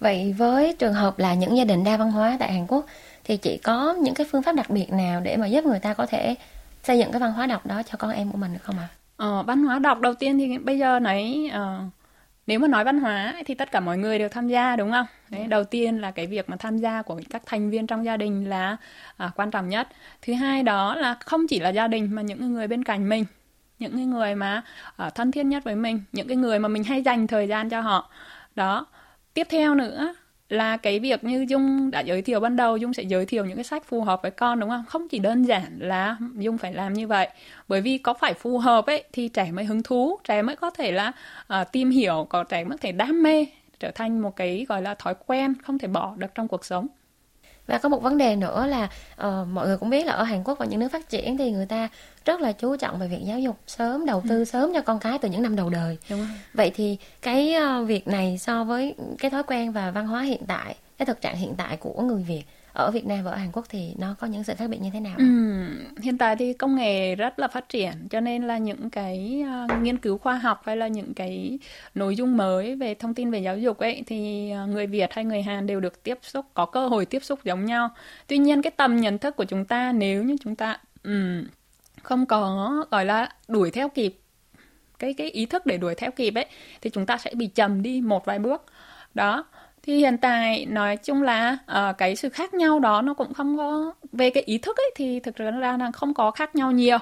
vậy 0.00 0.34
với 0.38 0.76
trường 0.78 0.94
hợp 0.94 1.18
là 1.18 1.34
những 1.34 1.56
gia 1.56 1.64
đình 1.64 1.84
đa 1.84 1.96
văn 1.96 2.10
hóa 2.10 2.36
tại 2.40 2.52
Hàn 2.52 2.66
Quốc 2.66 2.86
thì 3.24 3.36
chị 3.36 3.56
có 3.56 3.94
những 4.00 4.14
cái 4.14 4.26
phương 4.30 4.42
pháp 4.42 4.54
đặc 4.54 4.70
biệt 4.70 4.92
nào 4.92 5.20
để 5.20 5.36
mà 5.36 5.46
giúp 5.46 5.64
người 5.64 5.78
ta 5.78 5.94
có 5.94 6.06
thể 6.06 6.34
xây 6.82 6.98
dựng 6.98 7.12
cái 7.12 7.20
văn 7.20 7.32
hóa 7.32 7.46
đọc 7.46 7.66
đó 7.66 7.82
cho 7.82 7.96
con 7.98 8.10
em 8.10 8.30
của 8.30 8.38
mình 8.38 8.52
được 8.52 8.62
không 8.62 8.78
ạ? 8.78 8.88
À? 8.90 8.96
Ờ, 9.16 9.42
văn 9.42 9.64
hóa 9.64 9.78
đọc 9.78 10.00
đầu 10.00 10.14
tiên 10.14 10.38
thì 10.38 10.58
bây 10.58 10.78
giờ 10.78 10.98
này 10.98 11.50
uh, 11.56 11.92
nếu 12.52 12.58
mà 12.58 12.68
nói 12.68 12.84
văn 12.84 13.00
hóa 13.00 13.34
thì 13.46 13.54
tất 13.54 13.70
cả 13.72 13.80
mọi 13.80 13.98
người 13.98 14.18
đều 14.18 14.28
tham 14.28 14.48
gia 14.48 14.76
đúng 14.76 14.90
không? 14.90 15.06
Đấy, 15.30 15.46
đầu 15.48 15.64
tiên 15.64 15.98
là 16.00 16.10
cái 16.10 16.26
việc 16.26 16.50
mà 16.50 16.56
tham 16.56 16.78
gia 16.78 17.02
của 17.02 17.20
các 17.30 17.42
thành 17.46 17.70
viên 17.70 17.86
trong 17.86 18.04
gia 18.04 18.16
đình 18.16 18.48
là 18.48 18.76
à, 19.16 19.30
quan 19.36 19.50
trọng 19.50 19.68
nhất. 19.68 19.88
Thứ 20.22 20.34
hai 20.34 20.62
đó 20.62 20.94
là 20.94 21.16
không 21.20 21.46
chỉ 21.48 21.60
là 21.60 21.68
gia 21.68 21.88
đình 21.88 22.14
mà 22.14 22.22
những 22.22 22.52
người 22.52 22.68
bên 22.68 22.84
cạnh 22.84 23.08
mình, 23.08 23.24
những 23.78 23.96
cái 23.96 24.06
người 24.06 24.34
mà 24.34 24.62
à, 24.96 25.10
thân 25.10 25.32
thiết 25.32 25.42
nhất 25.42 25.64
với 25.64 25.76
mình, 25.76 26.02
những 26.12 26.28
cái 26.28 26.36
người 26.36 26.58
mà 26.58 26.68
mình 26.68 26.84
hay 26.84 27.02
dành 27.02 27.26
thời 27.26 27.48
gian 27.48 27.70
cho 27.70 27.80
họ. 27.80 28.10
Đó. 28.54 28.86
Tiếp 29.34 29.46
theo 29.50 29.74
nữa 29.74 30.14
là 30.52 30.76
cái 30.76 31.00
việc 31.00 31.24
như 31.24 31.46
Dung 31.48 31.90
đã 31.90 32.00
giới 32.00 32.22
thiệu 32.22 32.40
ban 32.40 32.56
đầu 32.56 32.76
Dung 32.76 32.94
sẽ 32.94 33.02
giới 33.02 33.26
thiệu 33.26 33.44
những 33.44 33.56
cái 33.56 33.64
sách 33.64 33.84
phù 33.84 34.02
hợp 34.02 34.22
với 34.22 34.30
con 34.30 34.60
đúng 34.60 34.70
không? 34.70 34.84
Không 34.88 35.08
chỉ 35.08 35.18
đơn 35.18 35.42
giản 35.42 35.78
là 35.78 36.16
Dung 36.34 36.58
phải 36.58 36.72
làm 36.72 36.92
như 36.92 37.06
vậy 37.06 37.28
bởi 37.68 37.80
vì 37.80 37.98
có 37.98 38.14
phải 38.14 38.34
phù 38.34 38.58
hợp 38.58 38.86
ấy 38.86 39.04
thì 39.12 39.28
trẻ 39.28 39.50
mới 39.52 39.64
hứng 39.64 39.82
thú 39.82 40.18
trẻ 40.24 40.42
mới 40.42 40.56
có 40.56 40.70
thể 40.70 40.92
là 40.92 41.12
uh, 41.60 41.72
tìm 41.72 41.90
hiểu 41.90 42.26
có 42.28 42.44
trẻ 42.44 42.64
mới 42.64 42.78
có 42.78 42.82
thể 42.82 42.92
đam 42.92 43.22
mê 43.22 43.46
trở 43.80 43.90
thành 43.90 44.20
một 44.20 44.36
cái 44.36 44.66
gọi 44.68 44.82
là 44.82 44.94
thói 44.94 45.14
quen 45.26 45.54
không 45.62 45.78
thể 45.78 45.88
bỏ 45.88 46.14
được 46.16 46.34
trong 46.34 46.48
cuộc 46.48 46.64
sống 46.64 46.86
và 47.66 47.78
có 47.78 47.88
một 47.88 48.02
vấn 48.02 48.18
đề 48.18 48.36
nữa 48.36 48.66
là 48.66 48.88
uh, 49.26 49.48
mọi 49.48 49.66
người 49.66 49.76
cũng 49.76 49.90
biết 49.90 50.06
là 50.06 50.12
ở 50.12 50.22
Hàn 50.22 50.44
Quốc 50.44 50.58
và 50.58 50.66
những 50.66 50.80
nước 50.80 50.88
phát 50.92 51.08
triển 51.08 51.36
thì 51.36 51.50
người 51.50 51.66
ta 51.66 51.88
rất 52.24 52.40
là 52.40 52.52
chú 52.52 52.76
trọng 52.76 52.98
về 52.98 53.08
việc 53.08 53.20
giáo 53.24 53.40
dục 53.40 53.56
sớm 53.66 54.06
đầu 54.06 54.22
tư 54.28 54.38
ừ. 54.38 54.44
sớm 54.44 54.70
cho 54.74 54.80
con 54.80 54.98
cái 54.98 55.18
từ 55.18 55.28
những 55.28 55.42
năm 55.42 55.56
đầu 55.56 55.70
đời 55.70 55.98
Đúng 56.10 56.18
rồi. 56.18 56.28
vậy 56.54 56.72
thì 56.74 56.96
cái 57.22 57.54
uh, 57.80 57.88
việc 57.88 58.08
này 58.08 58.38
so 58.38 58.64
với 58.64 58.94
cái 59.18 59.30
thói 59.30 59.42
quen 59.42 59.72
và 59.72 59.90
văn 59.90 60.06
hóa 60.06 60.22
hiện 60.22 60.42
tại 60.46 60.76
cái 60.98 61.06
thực 61.06 61.20
trạng 61.20 61.36
hiện 61.36 61.54
tại 61.56 61.76
của 61.76 62.02
người 62.02 62.22
Việt 62.22 62.44
ở 62.72 62.90
Việt 62.90 63.06
Nam 63.06 63.24
và 63.24 63.30
ở 63.30 63.36
Hàn 63.36 63.52
Quốc 63.52 63.66
thì 63.68 63.94
nó 63.98 64.14
có 64.20 64.26
những 64.26 64.44
sự 64.44 64.54
khác 64.54 64.70
biệt 64.70 64.80
như 64.80 64.90
thế 64.92 65.00
nào? 65.00 65.14
Ừ, 65.18 65.24
hiện 66.02 66.18
tại 66.18 66.36
thì 66.36 66.52
công 66.52 66.76
nghệ 66.76 67.14
rất 67.14 67.38
là 67.38 67.48
phát 67.48 67.68
triển 67.68 67.92
cho 68.10 68.20
nên 68.20 68.46
là 68.46 68.58
những 68.58 68.90
cái 68.90 69.44
uh, 69.64 69.82
nghiên 69.82 69.98
cứu 69.98 70.18
khoa 70.18 70.38
học 70.38 70.62
hay 70.64 70.76
là 70.76 70.88
những 70.88 71.14
cái 71.14 71.58
nội 71.94 72.16
dung 72.16 72.36
mới 72.36 72.76
về 72.76 72.94
thông 72.94 73.14
tin 73.14 73.30
về 73.30 73.38
giáo 73.38 73.58
dục 73.58 73.78
ấy 73.78 74.02
thì 74.06 74.52
uh, 74.64 74.68
người 74.68 74.86
Việt 74.86 75.12
hay 75.12 75.24
người 75.24 75.42
Hàn 75.42 75.66
đều 75.66 75.80
được 75.80 76.02
tiếp 76.02 76.18
xúc 76.22 76.46
có 76.54 76.66
cơ 76.66 76.88
hội 76.88 77.06
tiếp 77.06 77.24
xúc 77.24 77.44
giống 77.44 77.64
nhau. 77.64 77.90
Tuy 78.26 78.38
nhiên 78.38 78.62
cái 78.62 78.70
tầm 78.70 78.96
nhận 78.96 79.18
thức 79.18 79.36
của 79.36 79.44
chúng 79.44 79.64
ta 79.64 79.92
nếu 79.92 80.22
như 80.22 80.36
chúng 80.40 80.56
ta 80.56 80.78
um, 81.04 81.44
không 82.02 82.26
có 82.26 82.84
gọi 82.90 83.04
là 83.04 83.28
đuổi 83.48 83.70
theo 83.70 83.88
kịp. 83.88 84.18
Cái 84.98 85.14
cái 85.14 85.30
ý 85.30 85.46
thức 85.46 85.66
để 85.66 85.78
đuổi 85.78 85.94
theo 85.94 86.10
kịp 86.10 86.34
ấy 86.34 86.46
thì 86.80 86.90
chúng 86.90 87.06
ta 87.06 87.16
sẽ 87.16 87.34
bị 87.34 87.46
chậm 87.46 87.82
đi 87.82 88.00
một 88.00 88.24
vài 88.24 88.38
bước. 88.38 88.64
Đó. 89.14 89.44
Thì 89.82 89.96
hiện 89.96 90.18
tại 90.18 90.66
nói 90.66 90.96
chung 90.96 91.22
là 91.22 91.58
uh, 91.72 91.98
cái 91.98 92.16
sự 92.16 92.28
khác 92.28 92.54
nhau 92.54 92.78
đó 92.78 93.02
nó 93.02 93.14
cũng 93.14 93.34
không 93.34 93.56
có 93.56 93.94
về 94.12 94.30
cái 94.30 94.42
ý 94.42 94.58
thức 94.58 94.76
ấy 94.76 94.90
thì 94.96 95.20
thực 95.20 95.36
ra 95.36 95.50
là 95.50 95.90
không 95.92 96.14
có 96.14 96.30
khác 96.30 96.54
nhau 96.54 96.72
nhiều. 96.72 96.98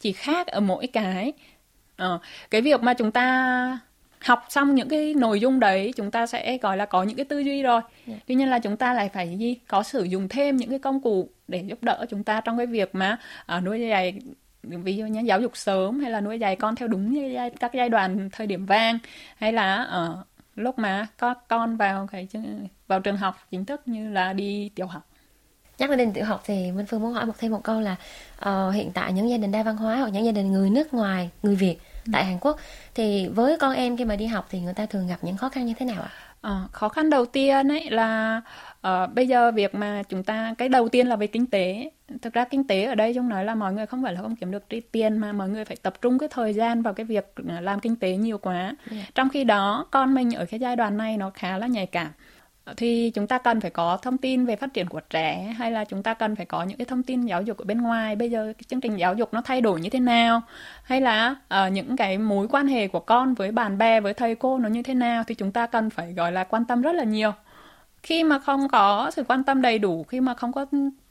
Chỉ 0.00 0.12
khác 0.12 0.46
ở 0.46 0.60
mỗi 0.60 0.86
cái. 0.86 1.32
Uh, 2.02 2.20
cái 2.50 2.60
việc 2.60 2.82
mà 2.82 2.94
chúng 2.94 3.12
ta 3.12 3.78
học 4.26 4.46
xong 4.48 4.74
những 4.74 4.88
cái 4.88 5.14
nội 5.14 5.40
dung 5.40 5.60
đấy 5.60 5.92
chúng 5.96 6.10
ta 6.10 6.26
sẽ 6.26 6.58
gọi 6.58 6.76
là 6.76 6.86
có 6.86 7.02
những 7.02 7.16
cái 7.16 7.24
tư 7.24 7.38
duy 7.38 7.62
rồi 7.62 7.80
yeah. 7.80 7.90
Dạ. 8.06 8.14
tuy 8.26 8.34
nhiên 8.34 8.48
là 8.48 8.58
chúng 8.58 8.76
ta 8.76 8.94
lại 8.94 9.10
phải 9.14 9.38
gì 9.38 9.56
có 9.68 9.82
sử 9.82 10.04
dụng 10.04 10.28
thêm 10.28 10.56
những 10.56 10.70
cái 10.70 10.78
công 10.78 11.00
cụ 11.00 11.28
để 11.48 11.64
giúp 11.66 11.82
đỡ 11.82 12.06
chúng 12.10 12.24
ta 12.24 12.40
trong 12.40 12.56
cái 12.56 12.66
việc 12.66 12.94
mà 12.94 13.18
uh, 13.56 13.64
nuôi 13.64 13.80
dạy 13.80 14.20
ví 14.62 14.96
dụ 14.96 15.06
như 15.06 15.20
giáo 15.20 15.40
dục 15.40 15.56
sớm 15.56 16.00
hay 16.00 16.10
là 16.10 16.20
nuôi 16.20 16.38
dạy 16.38 16.56
con 16.56 16.76
theo 16.76 16.88
đúng 16.88 17.16
các 17.60 17.74
giai 17.74 17.88
đoạn 17.88 18.30
thời 18.32 18.46
điểm 18.46 18.66
vang 18.66 18.98
hay 19.36 19.52
là 19.52 19.88
uh, 20.04 20.26
lúc 20.54 20.78
mà 20.78 21.06
có 21.16 21.34
con 21.34 21.76
vào 21.76 22.06
cái 22.12 22.28
vào 22.86 23.00
trường 23.00 23.16
học 23.16 23.36
chính 23.50 23.64
thức 23.64 23.88
như 23.88 24.10
là 24.10 24.32
đi 24.32 24.70
tiểu 24.74 24.86
học 24.86 25.06
nhắc 25.78 25.90
đến 25.90 26.12
tiểu 26.12 26.24
học 26.24 26.42
thì 26.44 26.72
Minh 26.72 26.86
Phương 26.86 27.02
muốn 27.02 27.12
hỏi 27.12 27.26
một 27.26 27.32
thêm 27.38 27.52
một 27.52 27.60
câu 27.64 27.80
là 27.80 27.96
uh, 28.48 28.74
hiện 28.74 28.90
tại 28.94 29.12
những 29.12 29.30
gia 29.30 29.36
đình 29.36 29.52
đa 29.52 29.62
văn 29.62 29.76
hóa 29.76 29.96
hoặc 29.96 30.08
những 30.08 30.24
gia 30.24 30.32
đình 30.32 30.52
người 30.52 30.70
nước 30.70 30.94
ngoài 30.94 31.30
người 31.42 31.56
Việt. 31.56 31.76
Tại 32.12 32.24
Hàn 32.24 32.38
Quốc 32.40 32.56
thì 32.94 33.28
với 33.28 33.58
con 33.58 33.74
em 33.74 33.96
khi 33.96 34.04
mà 34.04 34.16
đi 34.16 34.26
học 34.26 34.46
thì 34.50 34.60
người 34.60 34.74
ta 34.74 34.86
thường 34.86 35.06
gặp 35.06 35.18
những 35.22 35.36
khó 35.36 35.48
khăn 35.48 35.66
như 35.66 35.74
thế 35.78 35.86
nào 35.86 36.02
ạ? 36.02 36.10
À, 36.40 36.68
khó 36.72 36.88
khăn 36.88 37.10
đầu 37.10 37.26
tiên 37.26 37.68
ấy 37.68 37.90
là 37.90 38.40
uh, 38.86 39.14
bây 39.14 39.28
giờ 39.28 39.50
việc 39.50 39.74
mà 39.74 40.02
chúng 40.08 40.22
ta 40.22 40.54
cái 40.58 40.68
đầu 40.68 40.88
tiên 40.88 41.06
là 41.06 41.16
về 41.16 41.26
kinh 41.26 41.46
tế 41.46 41.90
thực 42.22 42.32
ra 42.32 42.44
kinh 42.44 42.66
tế 42.66 42.84
ở 42.84 42.94
đây 42.94 43.14
chúng 43.14 43.28
nói 43.28 43.44
là 43.44 43.54
mọi 43.54 43.72
người 43.72 43.86
không 43.86 44.02
phải 44.02 44.12
là 44.12 44.22
không 44.22 44.36
kiếm 44.36 44.50
được 44.50 44.64
tiền 44.92 45.18
mà 45.18 45.32
mọi 45.32 45.48
người 45.48 45.64
phải 45.64 45.76
tập 45.82 45.94
trung 46.02 46.18
cái 46.18 46.28
thời 46.32 46.54
gian 46.54 46.82
vào 46.82 46.94
cái 46.94 47.06
việc 47.06 47.34
làm 47.60 47.80
kinh 47.80 47.96
tế 47.96 48.16
nhiều 48.16 48.38
quá 48.38 48.62
yeah. 48.62 48.76
Dạ. 48.90 48.96
trong 49.14 49.28
khi 49.28 49.44
đó 49.44 49.86
con 49.90 50.14
mình 50.14 50.32
ở 50.32 50.46
cái 50.46 50.60
giai 50.60 50.76
đoạn 50.76 50.96
này 50.96 51.16
nó 51.16 51.30
khá 51.30 51.58
là 51.58 51.66
nhạy 51.66 51.86
cảm 51.86 52.08
thì 52.76 53.10
chúng 53.14 53.26
ta 53.26 53.38
cần 53.38 53.60
phải 53.60 53.70
có 53.70 53.96
thông 53.96 54.18
tin 54.18 54.46
về 54.46 54.56
phát 54.56 54.74
triển 54.74 54.88
của 54.88 55.00
trẻ 55.00 55.54
hay 55.58 55.70
là 55.70 55.84
chúng 55.84 56.02
ta 56.02 56.14
cần 56.14 56.36
phải 56.36 56.46
có 56.46 56.62
những 56.62 56.78
cái 56.78 56.84
thông 56.84 57.02
tin 57.02 57.26
giáo 57.26 57.42
dục 57.42 57.58
ở 57.58 57.64
bên 57.64 57.82
ngoài? 57.82 58.16
Bây 58.16 58.30
giờ 58.30 58.52
cái 58.58 58.64
chương 58.68 58.80
trình 58.80 58.96
giáo 58.96 59.14
dục 59.14 59.34
nó 59.34 59.42
thay 59.44 59.60
đổi 59.60 59.80
như 59.80 59.90
thế 59.90 60.00
nào? 60.00 60.42
Hay 60.82 61.00
là 61.00 61.30
uh, 61.30 61.72
những 61.72 61.96
cái 61.96 62.18
mối 62.18 62.48
quan 62.50 62.66
hệ 62.66 62.88
của 62.88 63.00
con 63.00 63.34
với 63.34 63.52
bạn 63.52 63.78
bè 63.78 64.00
với 64.00 64.14
thầy 64.14 64.34
cô 64.34 64.58
nó 64.58 64.68
như 64.68 64.82
thế 64.82 64.94
nào 64.94 65.24
thì 65.26 65.34
chúng 65.34 65.52
ta 65.52 65.66
cần 65.66 65.90
phải 65.90 66.12
gọi 66.12 66.32
là 66.32 66.44
quan 66.44 66.64
tâm 66.64 66.82
rất 66.82 66.92
là 66.92 67.04
nhiều. 67.04 67.32
Khi 68.02 68.24
mà 68.24 68.38
không 68.38 68.68
có 68.68 69.10
sự 69.10 69.24
quan 69.28 69.44
tâm 69.44 69.62
đầy 69.62 69.78
đủ 69.78 70.04
khi 70.08 70.20
mà 70.20 70.34
không 70.34 70.52
có 70.52 70.66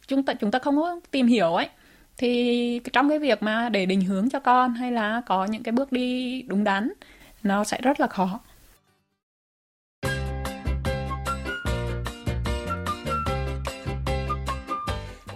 chúng 0.08 0.24
ta 0.24 0.34
chúng 0.34 0.52
ta 0.52 0.60
không 0.60 0.76
có 0.76 1.00
tìm 1.12 1.28
hiểu 1.28 1.54
ấy 1.54 1.70
thì 2.18 2.82
trong 2.94 3.10
cái 3.10 3.20
việc 3.20 3.44
mà 3.44 3.70
để 3.70 3.86
định 3.86 4.02
hướng 4.02 4.30
cho 4.30 4.40
con 4.40 4.74
hay 4.74 4.92
là 4.92 5.22
có 5.26 5.46
những 5.46 5.64
cái 5.64 5.72
bước 5.72 5.92
đi 5.92 6.42
đúng 6.42 6.64
đắn 6.64 6.92
nó 7.44 7.64
sẽ 7.64 7.82
rất 7.82 8.00
là 8.00 8.08
khó. 8.08 8.40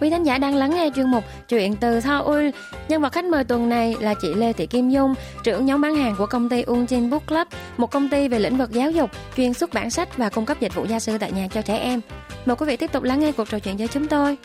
Quý 0.00 0.10
thính 0.10 0.22
giả 0.22 0.38
đang 0.38 0.54
lắng 0.54 0.70
nghe 0.70 0.90
chuyên 0.96 1.06
mục 1.06 1.24
Chuyện 1.48 1.76
từ 1.76 2.00
Seoul. 2.00 2.48
Nhân 2.88 3.02
vật 3.02 3.12
khách 3.12 3.24
mời 3.24 3.44
tuần 3.44 3.68
này 3.68 3.96
là 4.00 4.14
chị 4.22 4.34
Lê 4.34 4.52
Thị 4.52 4.66
Kim 4.66 4.90
Dung, 4.90 5.14
trưởng 5.44 5.66
nhóm 5.66 5.80
bán 5.80 5.94
hàng 5.94 6.14
của 6.18 6.26
công 6.26 6.48
ty 6.48 6.62
Unjin 6.62 7.10
Book 7.10 7.26
Club, 7.26 7.48
một 7.76 7.90
công 7.90 8.08
ty 8.08 8.28
về 8.28 8.38
lĩnh 8.38 8.56
vực 8.56 8.70
giáo 8.70 8.90
dục, 8.90 9.10
chuyên 9.36 9.54
xuất 9.54 9.74
bản 9.74 9.90
sách 9.90 10.16
và 10.16 10.28
cung 10.28 10.46
cấp 10.46 10.60
dịch 10.60 10.74
vụ 10.74 10.84
gia 10.84 11.00
sư 11.00 11.18
tại 11.20 11.32
nhà 11.32 11.48
cho 11.52 11.62
trẻ 11.62 11.76
em. 11.76 12.00
Mời 12.46 12.56
quý 12.56 12.66
vị 12.66 12.76
tiếp 12.76 12.92
tục 12.92 13.02
lắng 13.02 13.20
nghe 13.20 13.32
cuộc 13.32 13.50
trò 13.50 13.58
chuyện 13.58 13.76
với 13.76 13.88
chúng 13.88 14.06
tôi. 14.06 14.36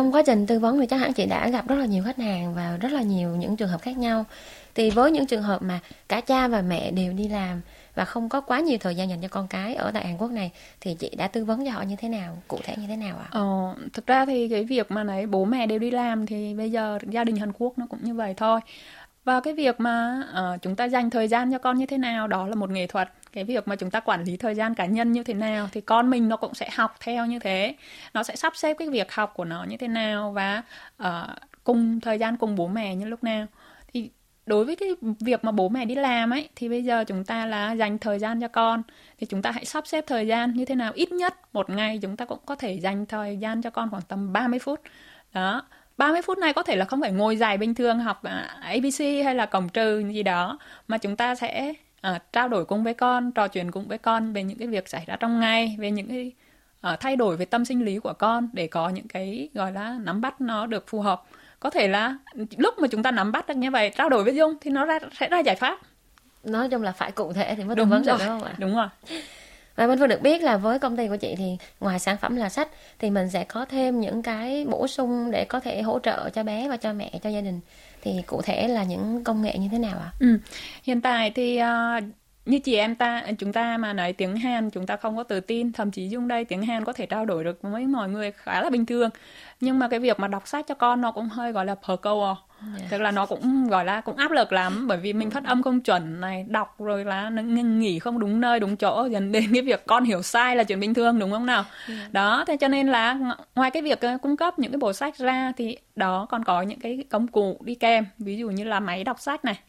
Trong 0.00 0.14
quá 0.14 0.22
trình 0.26 0.46
tư 0.46 0.58
vấn 0.58 0.80
thì 0.80 0.86
chắc 0.86 0.96
hẳn 0.96 1.12
chị 1.12 1.26
đã 1.26 1.48
gặp 1.48 1.68
rất 1.68 1.76
là 1.76 1.86
nhiều 1.86 2.04
khách 2.04 2.18
hàng 2.18 2.54
và 2.54 2.76
rất 2.80 2.92
là 2.92 3.02
nhiều 3.02 3.36
những 3.36 3.56
trường 3.56 3.68
hợp 3.68 3.82
khác 3.82 3.98
nhau 3.98 4.24
thì 4.74 4.90
với 4.90 5.12
những 5.12 5.26
trường 5.26 5.42
hợp 5.42 5.62
mà 5.62 5.80
cả 6.08 6.20
cha 6.20 6.48
và 6.48 6.62
mẹ 6.62 6.90
đều 6.90 7.12
đi 7.12 7.28
làm 7.28 7.60
và 7.94 8.04
không 8.04 8.28
có 8.28 8.40
quá 8.40 8.60
nhiều 8.60 8.78
thời 8.80 8.94
gian 8.94 9.08
dành 9.08 9.20
cho 9.20 9.28
con 9.28 9.48
cái 9.48 9.74
ở 9.74 9.90
tại 9.94 10.06
Hàn 10.06 10.16
Quốc 10.16 10.30
này 10.30 10.50
thì 10.80 10.94
chị 10.94 11.10
đã 11.16 11.28
tư 11.28 11.44
vấn 11.44 11.64
cho 11.64 11.70
họ 11.70 11.82
như 11.82 11.96
thế 11.96 12.08
nào 12.08 12.42
cụ 12.48 12.58
thể 12.64 12.74
như 12.76 12.86
thế 12.88 12.96
nào 12.96 13.16
ạ? 13.16 13.24
À? 13.24 13.28
Ờ, 13.30 13.74
thực 13.92 14.06
ra 14.06 14.26
thì 14.26 14.48
cái 14.48 14.64
việc 14.64 14.90
mà 14.90 15.04
nãy 15.04 15.26
bố 15.26 15.44
mẹ 15.44 15.66
đều 15.66 15.78
đi 15.78 15.90
làm 15.90 16.26
thì 16.26 16.54
bây 16.54 16.70
giờ 16.70 16.98
gia 17.08 17.24
đình 17.24 17.36
Hàn 17.36 17.52
Quốc 17.58 17.78
nó 17.78 17.86
cũng 17.90 18.04
như 18.04 18.14
vậy 18.14 18.34
thôi 18.36 18.60
và 19.24 19.40
cái 19.40 19.54
việc 19.54 19.80
mà 19.80 20.22
uh, 20.54 20.62
chúng 20.62 20.76
ta 20.76 20.84
dành 20.84 21.10
thời 21.10 21.28
gian 21.28 21.52
cho 21.52 21.58
con 21.58 21.78
như 21.78 21.86
thế 21.86 21.98
nào 21.98 22.26
đó 22.26 22.46
là 22.46 22.54
một 22.54 22.70
nghệ 22.70 22.86
thuật 22.86 23.08
cái 23.32 23.44
việc 23.44 23.68
mà 23.68 23.76
chúng 23.76 23.90
ta 23.90 24.00
quản 24.00 24.24
lý 24.24 24.36
thời 24.36 24.54
gian 24.54 24.74
cá 24.74 24.86
nhân 24.86 25.12
như 25.12 25.22
thế 25.22 25.34
nào 25.34 25.68
thì 25.72 25.80
con 25.80 26.10
mình 26.10 26.28
nó 26.28 26.36
cũng 26.36 26.54
sẽ 26.54 26.68
học 26.72 26.94
theo 27.00 27.26
như 27.26 27.38
thế. 27.38 27.74
Nó 28.14 28.22
sẽ 28.22 28.36
sắp 28.36 28.56
xếp 28.56 28.76
cái 28.78 28.88
việc 28.88 29.12
học 29.12 29.32
của 29.34 29.44
nó 29.44 29.64
như 29.64 29.76
thế 29.76 29.88
nào 29.88 30.32
và 30.32 30.62
uh, 31.02 31.08
cùng 31.64 32.00
thời 32.00 32.18
gian 32.18 32.36
cùng 32.36 32.56
bố 32.56 32.68
mẹ 32.68 32.94
như 32.94 33.06
lúc 33.06 33.24
nào. 33.24 33.46
Thì 33.92 34.10
đối 34.46 34.64
với 34.64 34.76
cái 34.76 34.88
việc 35.20 35.44
mà 35.44 35.52
bố 35.52 35.68
mẹ 35.68 35.84
đi 35.84 35.94
làm 35.94 36.30
ấy 36.30 36.48
thì 36.56 36.68
bây 36.68 36.84
giờ 36.84 37.04
chúng 37.04 37.24
ta 37.24 37.46
là 37.46 37.72
dành 37.72 37.98
thời 37.98 38.18
gian 38.18 38.40
cho 38.40 38.48
con. 38.48 38.82
Thì 39.18 39.26
chúng 39.26 39.42
ta 39.42 39.50
hãy 39.50 39.64
sắp 39.64 39.86
xếp 39.86 40.04
thời 40.06 40.26
gian 40.26 40.52
như 40.52 40.64
thế 40.64 40.74
nào? 40.74 40.92
Ít 40.94 41.12
nhất 41.12 41.34
một 41.52 41.70
ngày 41.70 41.98
chúng 42.02 42.16
ta 42.16 42.24
cũng 42.24 42.38
có 42.46 42.54
thể 42.54 42.72
dành 42.72 43.06
thời 43.06 43.36
gian 43.36 43.62
cho 43.62 43.70
con 43.70 43.90
khoảng 43.90 44.02
tầm 44.02 44.32
30 44.32 44.58
phút. 44.58 44.80
Đó. 45.32 45.62
30 46.00 46.22
phút 46.22 46.38
này 46.38 46.52
có 46.52 46.62
thể 46.62 46.76
là 46.76 46.84
không 46.84 47.00
phải 47.00 47.12
ngồi 47.12 47.36
dài 47.36 47.58
bình 47.58 47.74
thường 47.74 47.98
học 47.98 48.22
à, 48.22 48.56
ABC 48.62 49.00
hay 49.24 49.34
là 49.34 49.46
cổng 49.46 49.68
trừ 49.68 50.08
gì 50.08 50.22
đó 50.22 50.58
mà 50.88 50.98
chúng 50.98 51.16
ta 51.16 51.34
sẽ 51.34 51.74
à, 52.00 52.20
trao 52.32 52.48
đổi 52.48 52.64
cùng 52.64 52.84
với 52.84 52.94
con 52.94 53.32
trò 53.32 53.48
chuyện 53.48 53.70
cùng 53.70 53.88
với 53.88 53.98
con 53.98 54.32
về 54.32 54.42
những 54.42 54.58
cái 54.58 54.68
việc 54.68 54.88
xảy 54.88 55.04
ra 55.06 55.16
trong 55.16 55.40
ngày 55.40 55.76
về 55.78 55.90
những 55.90 56.08
cái 56.08 56.32
à, 56.80 56.96
thay 57.00 57.16
đổi 57.16 57.36
về 57.36 57.44
tâm 57.44 57.64
sinh 57.64 57.84
lý 57.84 57.98
của 57.98 58.12
con 58.12 58.48
để 58.52 58.66
có 58.66 58.88
những 58.88 59.08
cái 59.08 59.48
gọi 59.54 59.72
là 59.72 59.96
nắm 60.00 60.20
bắt 60.20 60.40
nó 60.40 60.66
được 60.66 60.88
phù 60.88 61.00
hợp. 61.00 61.22
Có 61.60 61.70
thể 61.70 61.88
là 61.88 62.16
lúc 62.56 62.78
mà 62.78 62.88
chúng 62.88 63.02
ta 63.02 63.10
nắm 63.10 63.32
bắt 63.32 63.48
được 63.48 63.56
như 63.56 63.70
vậy 63.70 63.90
trao 63.96 64.08
đổi 64.08 64.24
với 64.24 64.34
dung 64.34 64.56
thì 64.60 64.70
nó 64.70 64.84
ra 64.84 64.98
sẽ 65.12 65.28
ra 65.28 65.38
giải 65.38 65.56
pháp. 65.56 65.78
Nói 66.44 66.68
chung 66.70 66.82
là 66.82 66.92
phải 66.92 67.12
cụ 67.12 67.32
thể 67.32 67.54
thì 67.54 67.64
mới 67.64 67.76
tư 67.76 67.84
vấn 67.84 68.02
được 68.02 68.16
đúng 68.18 68.28
không 68.28 68.42
ạ? 68.42 68.54
đúng 68.58 68.76
rồi 68.76 68.88
và 69.80 69.86
Minh 69.86 69.98
Phương 69.98 70.08
được 70.08 70.22
biết 70.22 70.42
là 70.42 70.56
với 70.56 70.78
công 70.78 70.96
ty 70.96 71.08
của 71.08 71.16
chị 71.16 71.34
thì 71.38 71.56
ngoài 71.80 71.98
sản 71.98 72.16
phẩm 72.16 72.36
là 72.36 72.48
sách 72.48 72.68
thì 72.98 73.10
mình 73.10 73.30
sẽ 73.30 73.44
có 73.44 73.64
thêm 73.64 74.00
những 74.00 74.22
cái 74.22 74.64
bổ 74.64 74.86
sung 74.86 75.30
để 75.30 75.44
có 75.44 75.60
thể 75.60 75.82
hỗ 75.82 75.98
trợ 75.98 76.30
cho 76.30 76.42
bé 76.42 76.68
và 76.68 76.76
cho 76.76 76.92
mẹ 76.92 77.10
cho 77.22 77.30
gia 77.30 77.40
đình 77.40 77.60
thì 78.02 78.22
cụ 78.26 78.42
thể 78.42 78.68
là 78.68 78.84
những 78.84 79.24
công 79.24 79.42
nghệ 79.42 79.58
như 79.58 79.68
thế 79.72 79.78
nào 79.78 79.98
ạ? 79.98 80.10
À? 80.12 80.16
Ừ. 80.20 80.38
Hiện 80.82 81.00
tại 81.00 81.30
thì 81.34 81.60
uh, 81.62 82.04
như 82.46 82.58
chị 82.58 82.74
em 82.74 82.94
ta 82.94 83.24
chúng 83.38 83.52
ta 83.52 83.76
mà 83.76 83.92
nói 83.92 84.12
tiếng 84.12 84.36
Hàn 84.36 84.70
chúng 84.70 84.86
ta 84.86 84.96
không 84.96 85.16
có 85.16 85.22
tự 85.22 85.40
tin 85.40 85.72
thậm 85.72 85.90
chí 85.90 86.08
dùng 86.08 86.28
đây 86.28 86.44
tiếng 86.44 86.62
Hàn 86.62 86.84
có 86.84 86.92
thể 86.92 87.06
trao 87.06 87.24
đổi 87.24 87.44
được 87.44 87.58
với 87.62 87.86
mọi 87.86 88.08
người 88.08 88.32
khá 88.32 88.62
là 88.62 88.70
bình 88.70 88.86
thường 88.86 89.10
nhưng 89.60 89.78
mà 89.78 89.88
cái 89.88 90.00
việc 90.00 90.20
mà 90.20 90.28
đọc 90.28 90.48
sách 90.48 90.66
cho 90.68 90.74
con 90.74 91.00
nó 91.00 91.12
cũng 91.12 91.28
hơi 91.28 91.52
gọi 91.52 91.64
là 91.64 91.74
phở 91.86 91.96
câu 91.96 92.24
à 92.24 92.34
yeah. 92.78 92.90
tức 92.90 93.00
là 93.00 93.10
nó 93.10 93.26
cũng 93.26 93.68
gọi 93.68 93.84
là 93.84 94.00
cũng 94.00 94.16
áp 94.16 94.30
lực 94.30 94.52
lắm 94.52 94.86
bởi 94.88 94.98
vì 94.98 95.12
mình 95.12 95.30
phát 95.30 95.44
âm 95.44 95.62
không 95.62 95.80
chuẩn 95.80 96.20
này 96.20 96.44
đọc 96.48 96.74
rồi 96.78 97.04
là 97.04 97.30
nghỉ 97.30 97.98
không 97.98 98.18
đúng 98.18 98.40
nơi 98.40 98.60
đúng 98.60 98.76
chỗ 98.76 99.08
dần 99.10 99.32
đến 99.32 99.44
cái 99.52 99.62
việc 99.62 99.86
con 99.86 100.04
hiểu 100.04 100.22
sai 100.22 100.56
là 100.56 100.64
chuyện 100.64 100.80
bình 100.80 100.94
thường 100.94 101.18
đúng 101.18 101.30
không 101.30 101.46
nào 101.46 101.64
yeah. 101.88 102.12
đó 102.12 102.44
thế 102.46 102.56
cho 102.56 102.68
nên 102.68 102.88
là 102.88 103.18
ngoài 103.54 103.70
cái 103.70 103.82
việc 103.82 104.00
ờ, 104.00 104.18
cung 104.22 104.36
cấp 104.36 104.58
những 104.58 104.72
cái 104.72 104.78
bộ 104.78 104.92
sách 104.92 105.18
ra 105.18 105.52
thì 105.56 105.76
đó 105.96 106.26
còn 106.30 106.44
có 106.44 106.62
những 106.62 106.80
cái 106.80 107.04
công 107.10 107.26
cụ 107.26 107.58
đi 107.64 107.74
kèm 107.74 108.06
ví 108.18 108.36
dụ 108.36 108.50
như 108.50 108.64
là 108.64 108.80
máy 108.80 109.04
đọc 109.04 109.20
sách 109.20 109.44
này 109.44 109.60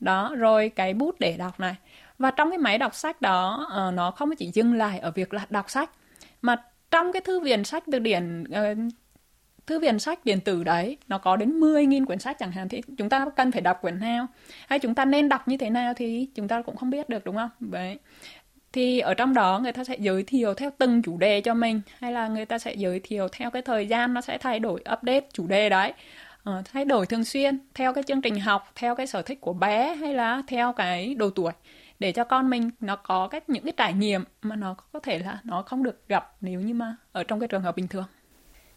đó 0.00 0.32
rồi 0.36 0.68
cái 0.68 0.94
bút 0.94 1.14
để 1.18 1.36
đọc 1.38 1.60
này 1.60 1.76
và 2.18 2.30
trong 2.30 2.50
cái 2.50 2.58
máy 2.58 2.78
đọc 2.78 2.94
sách 2.94 3.20
đó 3.20 3.68
uh, 3.88 3.94
nó 3.94 4.10
không 4.10 4.36
chỉ 4.36 4.50
dừng 4.54 4.74
lại 4.74 4.98
ở 4.98 5.10
việc 5.10 5.34
là 5.34 5.46
đọc 5.50 5.70
sách 5.70 5.90
mà 6.42 6.56
trong 6.90 7.12
cái 7.12 7.20
thư 7.20 7.40
viện 7.40 7.64
sách 7.64 7.84
từ 7.92 7.98
điển 7.98 8.42
uh, 8.42 8.78
thư 9.66 9.78
viện 9.78 9.98
sách 9.98 10.24
điện 10.24 10.40
tử 10.40 10.64
đấy 10.64 10.96
nó 11.08 11.18
có 11.18 11.36
đến 11.36 11.60
10.000 11.60 12.06
quyển 12.06 12.18
sách 12.18 12.36
chẳng 12.38 12.52
hạn 12.52 12.68
thì 12.68 12.82
chúng 12.98 13.08
ta 13.08 13.26
cần 13.36 13.52
phải 13.52 13.60
đọc 13.60 13.78
quyển 13.80 13.98
nào? 14.00 14.26
Hay 14.68 14.78
chúng 14.78 14.94
ta 14.94 15.04
nên 15.04 15.28
đọc 15.28 15.48
như 15.48 15.56
thế 15.56 15.70
nào 15.70 15.94
thì 15.94 16.28
chúng 16.34 16.48
ta 16.48 16.62
cũng 16.62 16.76
không 16.76 16.90
biết 16.90 17.08
được 17.08 17.24
đúng 17.24 17.36
không? 17.36 17.50
Đấy. 17.60 17.98
Thì 18.72 18.98
ở 18.98 19.14
trong 19.14 19.34
đó 19.34 19.58
người 19.58 19.72
ta 19.72 19.84
sẽ 19.84 19.96
giới 19.98 20.22
thiệu 20.22 20.54
theo 20.54 20.70
từng 20.78 21.02
chủ 21.02 21.18
đề 21.18 21.40
cho 21.40 21.54
mình 21.54 21.80
hay 21.98 22.12
là 22.12 22.28
người 22.28 22.44
ta 22.44 22.58
sẽ 22.58 22.74
giới 22.74 23.00
thiệu 23.00 23.28
theo 23.32 23.50
cái 23.50 23.62
thời 23.62 23.86
gian 23.86 24.14
nó 24.14 24.20
sẽ 24.20 24.38
thay 24.38 24.60
đổi 24.60 24.80
update 24.92 25.26
chủ 25.32 25.46
đề 25.46 25.68
đấy. 25.68 25.92
Ờ, 26.44 26.62
thay 26.72 26.84
đổi 26.84 27.06
thường 27.06 27.24
xuyên 27.24 27.58
theo 27.74 27.92
cái 27.92 28.04
chương 28.04 28.20
trình 28.20 28.40
học 28.40 28.70
theo 28.74 28.94
cái 28.94 29.06
sở 29.06 29.22
thích 29.22 29.40
của 29.40 29.52
bé 29.52 29.94
hay 29.94 30.14
là 30.14 30.42
theo 30.46 30.72
cái 30.72 31.14
độ 31.14 31.30
tuổi. 31.30 31.52
Để 31.98 32.12
cho 32.12 32.24
con 32.24 32.50
mình 32.50 32.70
nó 32.80 32.96
có 32.96 33.28
cái 33.28 33.40
những 33.46 33.64
cái 33.64 33.72
trải 33.76 33.92
nghiệm 33.92 34.24
mà 34.42 34.56
nó 34.56 34.74
có 34.92 35.00
thể 35.00 35.18
là 35.18 35.40
nó 35.44 35.62
không 35.62 35.82
được 35.82 36.08
gặp 36.08 36.32
nếu 36.40 36.60
như 36.60 36.74
mà 36.74 36.96
ở 37.12 37.24
trong 37.24 37.40
cái 37.40 37.48
trường 37.48 37.62
hợp 37.62 37.76
bình 37.76 37.88
thường 37.88 38.04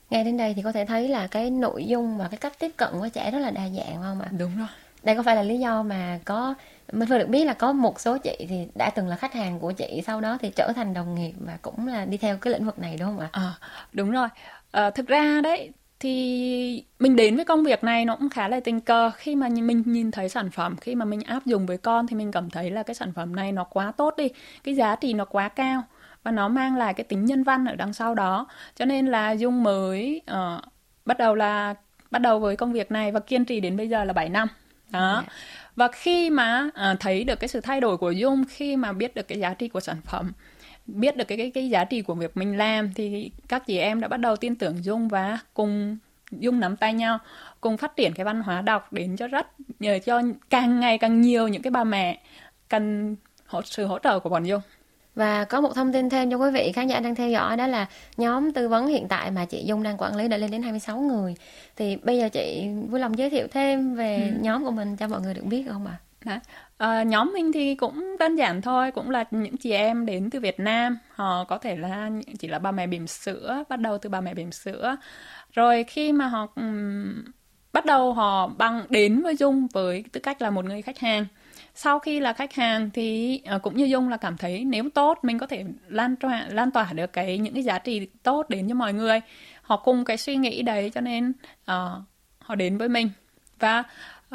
nghe 0.10 0.24
đến 0.24 0.38
đây 0.38 0.54
thì 0.54 0.62
có 0.62 0.72
thể 0.72 0.86
thấy 0.86 1.08
là 1.08 1.28
cái 1.28 1.50
nội 1.50 1.86
dung 1.86 2.18
và 2.18 2.28
cái 2.28 2.38
cách 2.38 2.60
tiếp 2.60 2.72
cận 2.78 2.90
của 2.92 3.10
trẻ 3.14 3.32
rất 3.32 3.40
là 3.40 3.52
đa 3.52 3.70
dạng 3.70 4.02
không 4.02 4.22
ạ? 4.22 4.28
Đúng 4.40 4.58
rồi. 4.58 4.68
Đây 5.04 5.16
có 5.16 5.24
phải 5.24 5.36
là 5.36 5.44
lý 5.44 5.60
do 5.60 5.84
mà 5.84 6.20
có 6.26 6.54
mình 6.92 7.10
vừa 7.10 7.18
được 7.18 7.30
biết 7.30 7.46
là 7.46 7.54
có 7.54 7.74
một 7.74 8.00
số 8.00 8.18
chị 8.18 8.46
thì 8.50 8.68
đã 8.76 8.90
từng 8.90 9.08
là 9.08 9.16
khách 9.16 9.34
hàng 9.34 9.60
của 9.60 9.72
chị 9.72 10.02
sau 10.06 10.22
đó 10.22 10.38
thì 10.42 10.52
trở 10.56 10.74
thành 10.76 10.94
đồng 10.94 11.16
nghiệp 11.16 11.34
và 11.40 11.58
cũng 11.62 11.88
là 11.88 12.06
đi 12.06 12.18
theo 12.18 12.38
cái 12.38 12.54
lĩnh 12.54 12.66
vực 12.66 12.80
này 12.80 12.98
đúng 13.00 13.10
không 13.10 13.20
ạ? 13.20 13.30
À, 13.32 13.54
đúng 13.94 14.12
rồi. 14.12 14.28
À, 14.72 14.90
thực 14.90 15.08
ra 15.08 15.42
đấy 15.44 15.72
thì 16.00 16.84
mình 17.00 17.16
đến 17.16 17.36
với 17.36 17.46
công 17.46 17.64
việc 17.64 17.84
này 17.84 18.06
nó 18.06 18.16
cũng 18.16 18.30
khá 18.30 18.48
là 18.48 18.60
tình 18.60 18.82
cờ. 18.82 19.12
Khi 19.16 19.36
mà 19.36 19.50
mình 19.50 19.84
nhìn 19.86 20.12
thấy 20.12 20.30
sản 20.30 20.52
phẩm 20.52 20.76
khi 20.82 20.96
mà 20.96 21.06
mình 21.06 21.22
áp 21.22 21.46
dụng 21.46 21.66
với 21.66 21.78
con 21.78 22.08
thì 22.08 22.16
mình 22.16 22.32
cảm 22.32 22.50
thấy 22.50 22.72
là 22.72 22.84
cái 22.84 22.96
sản 22.96 23.14
phẩm 23.14 23.36
này 23.36 23.52
nó 23.52 23.64
quá 23.64 23.92
tốt 23.98 24.14
đi. 24.18 24.28
Cái 24.64 24.76
giá 24.76 24.96
trị 24.96 25.14
nó 25.14 25.26
quá 25.26 25.50
cao 25.50 25.84
và 26.24 26.32
nó 26.32 26.48
mang 26.48 26.76
lại 26.76 26.94
cái 26.94 27.04
tính 27.04 27.26
nhân 27.26 27.44
văn 27.44 27.66
ở 27.66 27.76
đằng 27.76 27.94
sau 27.94 28.16
đó 28.16 28.48
cho 28.76 28.86
nên 28.86 29.08
là 29.08 29.32
dung 29.32 29.64
mới 29.64 30.22
uh, 30.32 30.64
bắt 31.06 31.18
đầu 31.18 31.36
là 31.36 31.76
bắt 32.12 32.20
đầu 32.20 32.40
với 32.40 32.56
công 32.56 32.74
việc 32.74 32.92
này 32.92 33.12
và 33.12 33.20
kiên 33.20 33.46
trì 33.46 33.60
đến 33.60 33.78
bây 33.78 33.90
giờ 33.90 34.04
là 34.04 34.14
7 34.14 34.30
năm 34.30 34.48
đó 34.90 35.14
yeah. 35.14 35.26
Dạ. 35.28 35.34
và 35.76 35.88
khi 35.88 36.30
mà 36.30 36.70
uh, 36.92 37.00
thấy 37.00 37.24
được 37.24 37.40
cái 37.40 37.48
sự 37.48 37.62
thay 37.62 37.82
đổi 37.82 37.98
của 37.98 38.12
dung 38.12 38.44
khi 38.50 38.76
mà 38.76 38.92
biết 38.92 39.16
được 39.16 39.28
cái 39.28 39.40
giá 39.40 39.54
trị 39.54 39.68
của 39.68 39.80
sản 39.80 39.98
phẩm 40.06 40.32
biết 40.88 41.18
được 41.18 41.26
cái 41.28 41.38
cái 41.38 41.52
cái 41.52 41.70
giá 41.70 41.84
trị 41.84 42.02
của 42.02 42.14
việc 42.14 42.38
mình 42.38 42.58
làm 42.58 42.94
thì 42.94 43.32
các 43.48 43.66
chị 43.68 43.78
em 43.78 44.02
đã 44.02 44.08
bắt 44.08 44.18
đầu 44.18 44.36
tin 44.36 44.56
tưởng 44.56 44.84
dung 44.84 45.08
và 45.08 45.40
cùng 45.54 45.98
dung 46.32 46.60
nắm 46.60 46.76
tay 46.76 46.94
nhau 46.94 47.20
cùng 47.62 47.78
phát 47.78 47.96
triển 47.96 48.14
cái 48.14 48.26
văn 48.26 48.42
hóa 48.42 48.62
đọc 48.62 48.94
đến 48.94 49.18
cho 49.18 49.28
rất 49.28 49.48
nhờ 49.80 50.00
cho 50.06 50.22
càng 50.50 50.80
ngày 50.80 50.98
càng 50.98 51.22
nhiều 51.22 51.48
những 51.48 51.62
cái 51.62 51.72
bà 51.72 51.84
mẹ 51.84 52.20
cần 52.70 53.16
hỗ 53.46 53.62
sự 53.62 53.86
hỗ 53.86 54.00
trợ 54.00 54.20
của 54.20 54.30
bọn 54.30 54.44
dung 54.44 54.62
và 55.20 55.46
có 55.46 55.62
một 55.62 55.76
thông 55.76 55.94
tin 55.94 56.10
thêm 56.10 56.32
cho 56.32 56.38
quý 56.38 56.52
vị 56.52 56.72
khán 56.72 56.88
giả 56.88 57.00
đang 57.00 57.16
theo 57.16 57.30
dõi 57.30 57.58
đó 57.58 57.68
là 57.68 57.86
nhóm 58.18 58.52
tư 58.54 58.68
vấn 58.68 58.88
hiện 58.88 59.08
tại 59.08 59.32
mà 59.32 59.46
chị 59.46 59.64
Dung 59.66 59.84
đang 59.84 59.98
quản 59.98 60.16
lý 60.16 60.28
đã 60.28 60.38
lên 60.38 60.52
đến 60.52 60.62
26 60.62 61.00
người. 61.00 61.36
Thì 61.76 61.96
bây 61.96 62.18
giờ 62.18 62.30
chị 62.30 62.68
vui 62.90 63.00
lòng 63.00 63.18
giới 63.18 63.30
thiệu 63.30 63.48
thêm 63.52 63.96
về 63.96 64.18
ừ. 64.18 64.40
nhóm 64.42 64.66
của 64.66 64.72
mình 64.72 64.96
cho 64.96 65.08
mọi 65.08 65.22
người 65.22 65.34
được 65.34 65.46
biết 65.46 65.66
không 65.72 65.88
ạ? 65.88 65.98
À? 66.26 66.40
À, 66.78 67.04
nhóm 67.04 67.32
mình 67.34 67.52
thì 67.52 67.76
cũng 67.76 68.18
đơn 68.20 68.36
giản 68.36 68.62
thôi, 68.62 68.92
cũng 68.92 69.10
là 69.10 69.24
những 69.32 69.58
chị 69.58 69.72
em 69.72 70.06
đến 70.06 70.30
từ 70.30 70.40
Việt 70.40 70.60
Nam, 70.60 70.98
họ 71.10 71.44
có 71.44 71.58
thể 71.58 71.76
là 71.76 72.10
chỉ 72.40 72.48
là 72.48 72.60
bà 72.60 72.72
mẹ 72.72 72.88
bỉm 72.88 73.08
sữa, 73.08 73.64
bắt 73.70 73.80
đầu 73.80 73.98
từ 73.98 74.10
bà 74.10 74.22
mẹ 74.22 74.34
bỉm 74.34 74.52
sữa. 74.52 74.96
Rồi 75.52 75.84
khi 75.84 76.12
mà 76.12 76.28
họ 76.28 76.48
um, 76.56 77.24
bắt 77.74 77.86
đầu 77.86 78.14
họ 78.14 78.48
bằng 78.48 78.86
đến 78.90 79.22
với 79.22 79.36
Dung 79.36 79.68
với 79.74 80.04
tư 80.12 80.20
cách 80.20 80.42
là 80.42 80.50
một 80.50 80.66
người 80.66 80.82
khách 80.82 81.00
hàng 81.00 81.26
sau 81.82 82.00
khi 82.00 82.20
là 82.20 82.34
khách 82.34 82.54
hàng 82.54 82.90
thì 82.94 83.42
ờ, 83.46 83.60
cũng 83.60 83.78
như 83.78 83.86
dung 83.86 84.10
là 84.10 84.18
cảm 84.18 84.38
thấy 84.38 84.66
nếu 84.66 84.90
tốt 84.94 85.20
mình 85.22 85.40
có 85.40 85.48
thể 85.48 85.64
lan 85.88 86.16
tỏa 86.16 86.46
lan 86.50 86.72
tỏa 86.72 86.94
được 86.94 87.14
cái 87.14 87.38
những 87.38 87.54
cái 87.54 87.64
giá 87.64 87.80
trị 87.80 88.08
tốt 88.24 88.50
đến 88.50 88.70
cho 88.70 88.76
mọi 88.76 88.94
người. 88.94 89.22
Họ 89.62 89.78
cùng 89.78 90.06
cái 90.06 90.18
suy 90.18 90.36
nghĩ 90.36 90.62
đấy 90.62 90.92
cho 90.96 91.02
nên 91.02 91.34
uh, 91.72 92.04
họ 92.40 92.56
đến 92.56 92.78
với 92.78 92.90
mình. 92.90 93.10
Và 93.60 93.84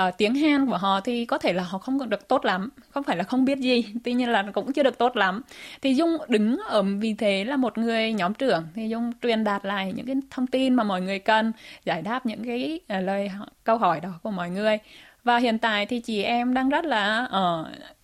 uh, 0.00 0.14
tiếng 0.18 0.34
Hàn 0.34 0.66
của 0.66 0.76
họ 0.76 1.00
thì 1.00 1.24
có 1.24 1.38
thể 1.38 1.52
là 1.52 1.62
họ 1.62 1.78
không 1.78 2.10
được 2.10 2.28
tốt 2.28 2.44
lắm 2.44 2.70
không 2.90 3.02
phải 3.02 3.16
là 3.16 3.24
không 3.24 3.44
biết 3.44 3.58
gì 3.58 3.84
tuy 4.04 4.12
nhiên 4.12 4.28
là 4.28 4.44
cũng 4.54 4.72
chưa 4.72 4.82
được 4.82 4.98
tốt 4.98 5.16
lắm. 5.16 5.42
Thì 5.82 5.94
Dung 5.94 6.16
đứng 6.28 6.56
ở 6.68 6.82
vì 6.82 7.14
thế 7.14 7.44
là 7.44 7.56
một 7.56 7.78
người 7.78 8.12
nhóm 8.12 8.34
trưởng 8.34 8.64
thì 8.74 8.88
Dung 8.88 9.12
truyền 9.22 9.44
đạt 9.44 9.64
lại 9.64 9.92
những 9.96 10.06
cái 10.06 10.16
thông 10.30 10.46
tin 10.46 10.74
mà 10.74 10.84
mọi 10.84 11.00
người 11.00 11.18
cần 11.18 11.52
giải 11.84 12.02
đáp 12.02 12.26
những 12.26 12.44
cái 12.44 12.80
uh, 12.98 13.04
lời 13.04 13.30
câu 13.64 13.78
hỏi 13.78 14.00
đó 14.00 14.10
của 14.22 14.30
mọi 14.30 14.50
người 14.50 14.78
và 15.24 15.38
hiện 15.38 15.58
tại 15.58 15.86
thì 15.86 16.00
chị 16.00 16.22
em 16.22 16.54
đang 16.54 16.68
rất 16.68 16.84
là 16.84 17.24
ở 17.24 17.60
uh, 17.60 17.94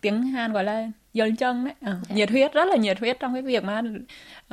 tiếng 0.00 0.22
Hàn 0.22 0.52
gọi 0.52 0.64
là 0.64 0.86
dần 1.12 1.36
chân 1.36 1.64
đấy. 1.64 1.74
Uh, 1.94 2.10
nhiệt 2.10 2.30
huyết 2.30 2.52
rất 2.52 2.64
là 2.68 2.76
nhiệt 2.76 2.98
huyết 2.98 3.20
trong 3.20 3.32
cái 3.32 3.42
việc 3.42 3.64
mà 3.64 3.82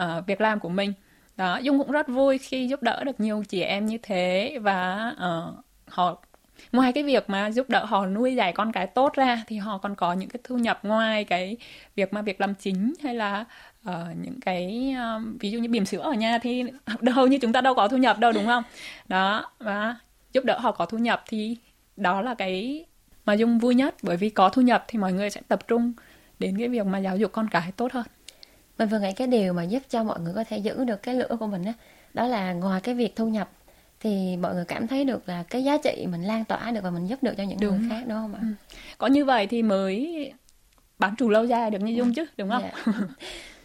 uh, 0.01 0.27
việc 0.27 0.41
làm 0.41 0.59
của 0.59 0.69
mình. 0.69 0.93
Đó 1.37 1.57
dung 1.57 1.77
cũng 1.77 1.91
rất 1.91 2.07
vui 2.07 2.37
khi 2.37 2.67
giúp 2.67 2.83
đỡ 2.83 3.03
được 3.03 3.19
nhiều 3.19 3.43
chị 3.49 3.61
em 3.61 3.85
như 3.85 3.97
thế 3.97 4.57
và 4.61 5.11
uh, 5.15 5.65
họ 5.87 6.23
ngoài 6.71 6.93
cái 6.93 7.03
việc 7.03 7.29
mà 7.29 7.51
giúp 7.51 7.69
đỡ 7.69 7.85
họ 7.85 8.05
nuôi 8.05 8.35
dạy 8.35 8.53
con 8.53 8.71
cái 8.71 8.87
tốt 8.87 9.13
ra 9.13 9.43
thì 9.47 9.57
họ 9.57 9.77
còn 9.77 9.95
có 9.95 10.13
những 10.13 10.29
cái 10.29 10.39
thu 10.43 10.57
nhập 10.57 10.79
ngoài 10.83 11.23
cái 11.23 11.57
việc 11.95 12.13
mà 12.13 12.21
việc 12.21 12.41
làm 12.41 12.55
chính 12.55 12.93
hay 13.03 13.15
là 13.15 13.45
uh, 13.89 13.93
những 14.21 14.39
cái 14.41 14.95
um, 14.97 15.37
ví 15.37 15.51
dụ 15.51 15.59
như 15.59 15.69
bỉm 15.69 15.85
sữa 15.85 16.01
ở 16.01 16.13
nhà 16.13 16.37
thì 16.41 16.63
hầu 17.13 17.27
như 17.27 17.37
chúng 17.37 17.53
ta 17.53 17.61
đâu 17.61 17.75
có 17.75 17.87
thu 17.87 17.97
nhập 17.97 18.19
đâu 18.19 18.31
đúng 18.31 18.45
không? 18.45 18.63
Đó 19.07 19.51
và 19.59 19.95
giúp 20.33 20.45
đỡ 20.45 20.59
họ 20.59 20.71
có 20.71 20.85
thu 20.85 20.97
nhập 20.97 21.23
thì 21.27 21.57
đó 21.97 22.21
là 22.21 22.35
cái 22.35 22.85
mà 23.25 23.33
dung 23.33 23.59
vui 23.59 23.75
nhất 23.75 23.95
bởi 24.01 24.17
vì 24.17 24.29
có 24.29 24.49
thu 24.49 24.61
nhập 24.61 24.85
thì 24.87 24.99
mọi 24.99 25.13
người 25.13 25.29
sẽ 25.29 25.41
tập 25.47 25.67
trung 25.67 25.93
đến 26.39 26.57
cái 26.59 26.67
việc 26.67 26.85
mà 26.85 26.99
giáo 26.99 27.17
dục 27.17 27.31
con 27.31 27.47
cái 27.47 27.71
tốt 27.71 27.91
hơn 27.91 28.05
mình 28.77 28.89
vừa 28.89 28.99
nghĩ 28.99 29.11
cái 29.15 29.27
điều 29.27 29.53
mà 29.53 29.63
giúp 29.63 29.83
cho 29.89 30.03
mọi 30.03 30.19
người 30.19 30.33
có 30.33 30.43
thể 30.43 30.57
giữ 30.57 30.83
được 30.83 31.03
cái 31.03 31.15
lửa 31.15 31.35
của 31.39 31.47
mình 31.47 31.65
đó, 31.65 31.71
đó 32.13 32.27
là 32.27 32.53
ngoài 32.53 32.81
cái 32.81 32.95
việc 32.95 33.15
thu 33.15 33.27
nhập 33.27 33.49
thì 33.99 34.37
mọi 34.37 34.53
người 34.53 34.65
cảm 34.65 34.87
thấy 34.87 35.03
được 35.03 35.29
là 35.29 35.43
cái 35.43 35.63
giá 35.63 35.77
trị 35.77 36.05
mình 36.09 36.23
lan 36.23 36.45
tỏa 36.45 36.71
được 36.71 36.81
và 36.83 36.89
mình 36.89 37.07
giúp 37.07 37.23
được 37.23 37.33
cho 37.37 37.43
những 37.43 37.59
đúng. 37.61 37.79
người 37.79 37.89
khác 37.89 38.03
đúng 38.07 38.17
không 38.17 38.33
ạ? 38.33 38.39
Ừ. 38.41 38.47
Có 38.97 39.07
như 39.07 39.25
vậy 39.25 39.47
thì 39.47 39.63
mới 39.63 40.31
bán 40.99 41.15
chủ 41.17 41.29
lâu 41.29 41.45
dài 41.45 41.71
được 41.71 41.79
như 41.79 41.93
Dung 41.93 42.13
chứ 42.13 42.25
đúng 42.37 42.49
không? 42.49 42.63
Yeah. 42.63 42.75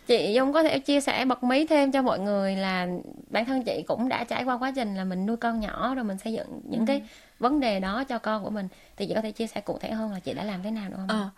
Chị 0.09 0.33
Dung 0.35 0.53
có 0.53 0.63
thể 0.63 0.79
chia 0.79 1.01
sẻ 1.01 1.25
bật 1.25 1.45
mí 1.45 1.67
thêm 1.67 1.93
cho 1.93 2.03
mọi 2.03 2.19
người 2.19 2.57
là 2.57 2.89
bản 3.31 3.45
thân 3.45 3.63
chị 3.63 3.85
cũng 3.87 4.09
đã 4.09 4.25
trải 4.25 4.45
qua 4.45 4.59
quá 4.59 4.73
trình 4.77 4.95
là 4.95 5.05
mình 5.05 5.27
nuôi 5.27 5.37
con 5.37 5.61
nhỏ 5.61 5.95
rồi 5.95 6.05
mình 6.05 6.19
xây 6.19 6.33
dựng 6.33 6.61
những 6.65 6.81
ừ. 6.81 6.85
cái 6.87 7.03
vấn 7.39 7.61
đề 7.61 7.81
đó 7.81 8.05
cho 8.05 8.19
con 8.19 8.45
của 8.45 8.51
mình 8.51 8.69
thì 8.97 9.07
chị 9.07 9.15
có 9.15 9.21
thể 9.21 9.33
chia 9.33 9.47
sẻ 9.47 9.61
cụ 9.61 9.79
thể 9.79 9.91
hơn 9.91 10.13
là 10.13 10.21
chị 10.21 10.35
đã 10.35 10.45
làm 10.45 10.63
thế 10.63 10.71
nào 10.71 10.91
được 10.91 10.97
không? 10.97 11.09
À, 11.09 11.31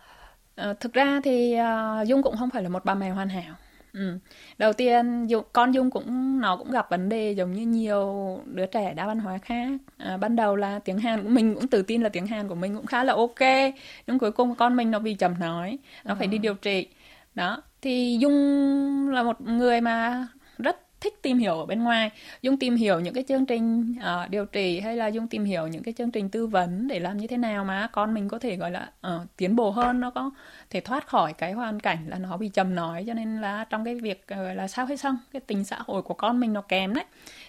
à, 0.65 0.75
thực 0.81 0.93
ra 0.93 1.21
thì 1.25 1.57
uh, 1.61 2.09
Dung 2.09 2.23
cũng 2.23 2.37
không 2.37 2.51
phải 2.51 2.63
là 2.63 2.69
một 2.69 2.85
bà 2.85 2.95
mẹ 2.95 3.11
hoàn 3.11 3.29
hảo 3.29 3.55
Ừ. 3.93 4.19
Đầu 4.59 4.73
tiên 4.73 5.27
Dung, 5.27 5.45
con 5.53 5.73
Dung 5.75 5.91
cũng 5.91 6.41
nó 6.41 6.57
cũng 6.57 6.71
gặp 6.71 6.91
vấn 6.91 7.09
đề 7.09 7.33
giống 7.33 7.53
như 7.53 7.67
nhiều 7.67 8.39
đứa 8.45 8.67
trẻ 8.67 8.95
đa 8.95 9.07
văn 9.07 9.19
hóa 9.19 9.39
khác. 9.39 9.69
À, 9.97 10.17
ban 10.17 10.37
đầu 10.37 10.57
là 10.57 10.79
tiếng 10.79 10.99
Hàn 10.99 11.23
của 11.23 11.29
mình 11.29 11.55
cũng 11.55 11.67
tự 11.67 11.83
tin 11.83 12.03
là 12.03 12.09
tiếng 12.09 12.27
Hàn 12.27 12.49
của 12.49 12.55
mình 12.55 12.77
cũng 12.77 12.87
khá 12.87 13.05
là 13.05 13.15
ok. 13.15 13.75
Nhưng 14.07 14.19
cuối 14.19 14.33
cùng 14.33 14.55
con 14.55 14.77
mình 14.77 14.91
nó 14.91 14.99
bị 14.99 15.15
chậm 15.15 15.35
nói, 15.41 15.79
nó 16.05 16.15
à. 16.15 16.17
phải 16.19 16.27
đi 16.27 16.39
điều 16.39 16.55
trị. 16.55 16.89
Đó, 17.35 17.63
thì 17.83 18.19
Dung 18.21 19.09
là 19.09 19.23
một 19.23 19.41
người 19.41 19.81
mà 19.81 20.27
rất 20.59 20.77
thích 21.01 21.23
tìm 21.23 21.39
hiểu 21.39 21.55
ở 21.55 21.67
bên 21.67 21.83
ngoài. 21.83 22.11
Dung 22.43 22.57
tìm 22.57 22.77
hiểu 22.77 23.01
những 23.01 23.15
cái 23.15 23.25
chương 23.29 23.47
trình 23.47 23.95
uh, 23.99 24.31
điều 24.31 24.45
trị 24.45 24.81
hay 24.81 24.97
là 24.97 25.07
dung 25.07 25.29
tìm 25.29 25.45
hiểu 25.45 25.67
những 25.67 25.83
cái 25.83 25.95
chương 25.99 26.11
trình 26.11 26.29
tư 26.29 26.47
vấn 26.47 26.89
để 26.89 27.01
làm 27.01 27.19
như 27.19 27.27
thế 27.27 27.37
nào 27.37 27.65
mà 27.65 27.89
con 27.93 28.15
mình 28.15 28.29
có 28.29 28.39
thể 28.39 28.57
gọi 28.57 28.71
là 28.71 28.91
uh, 29.07 29.37
tiến 29.37 29.57
bộ 29.57 29.71
hơn 29.71 30.01
nó 30.01 30.11
có 30.11 30.31
thể 30.71 30.81
thoát 30.81 31.07
khỏi 31.07 31.33
cái 31.33 31.53
hoàn 31.53 31.81
cảnh 31.81 31.99
là 32.07 32.19
nó 32.19 32.37
bị 32.37 32.49
trầm 32.49 32.75
nói. 32.75 33.05
Cho 33.07 33.15
nên 33.15 33.41
là 33.41 33.65
trong 33.71 33.85
cái 33.85 33.95
việc 33.95 34.27
uh, 34.33 34.57
là 34.57 34.69
sao 34.69 34.87
hay 34.87 34.97
xong 34.97 35.19
cái 35.33 35.41
tình 35.41 35.65
xã 35.65 35.79
hội 35.87 36.03
của 36.03 36.15
con 36.15 36.41
mình 36.41 36.53
nó 36.53 36.61
kém 36.61 36.95
đấy. 36.95 37.05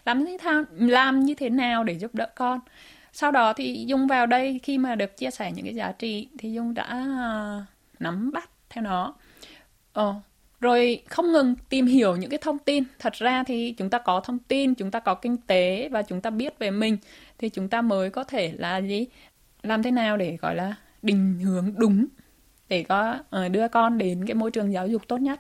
Làm 0.06 0.24
như 0.24 0.38
thế 0.38 0.52
nào 0.52 0.64
làm 0.80 1.20
như 1.20 1.36
thế 1.36 1.50
nào 1.50 1.84
để 1.84 1.94
giúp 1.94 2.16
đỡ 2.16 2.26
con? 2.36 2.60
Sau 3.14 3.32
đó 3.32 3.54
thì 3.54 3.86
dung 3.88 4.08
vào 4.08 4.26
đây 4.26 4.60
khi 4.64 4.78
mà 4.78 4.96
được 4.96 5.18
chia 5.18 5.32
sẻ 5.32 5.52
những 5.52 5.66
cái 5.66 5.76
giá 5.76 5.92
trị 5.92 6.28
thì 6.38 6.52
dung 6.52 6.74
đã 6.74 7.06
uh, 7.60 7.64
nắm 8.00 8.32
bắt 8.32 8.50
theo 8.70 8.84
nó 8.84 9.14
ờ 9.94 10.16
rồi 10.62 11.04
không 11.10 11.32
ngừng 11.32 11.56
tìm 11.70 11.86
hiểu 11.86 12.16
những 12.16 12.30
cái 12.30 12.40
thông 12.42 12.60
tin. 12.60 12.84
Thật 13.00 13.14
ra 13.14 13.44
thì 13.44 13.72
chúng 13.78 13.90
ta 13.90 13.98
có 13.98 14.20
thông 14.20 14.40
tin 14.40 14.76
chúng 14.76 14.92
ta 14.92 15.00
có 15.00 15.16
kinh 15.16 15.38
tế 15.38 15.90
và 15.92 16.02
chúng 16.02 16.22
ta 16.22 16.30
biết 16.30 16.60
về 16.60 16.72
mình 16.72 16.98
thì 17.38 17.50
chúng 17.50 17.70
ta 17.70 17.82
mới 17.82 18.10
có 18.10 18.24
thể 18.24 18.54
là 18.58 18.78
gì? 18.78 19.08
Làm 19.64 19.84
thế 19.84 19.92
nào 19.92 20.18
để 20.18 20.38
gọi 20.42 20.56
là 20.56 20.76
định 21.02 21.40
hướng 21.40 21.74
đúng 21.78 22.06
để 22.70 22.84
có 22.84 23.18
ờ, 23.30 23.50
đưa 23.50 23.68
con 23.68 23.98
đến 23.98 24.26
cái 24.28 24.36
môi 24.36 24.52
trường 24.52 24.74
giáo 24.74 24.88
dục 24.88 25.08
tốt 25.08 25.18
nhất? 25.18 25.40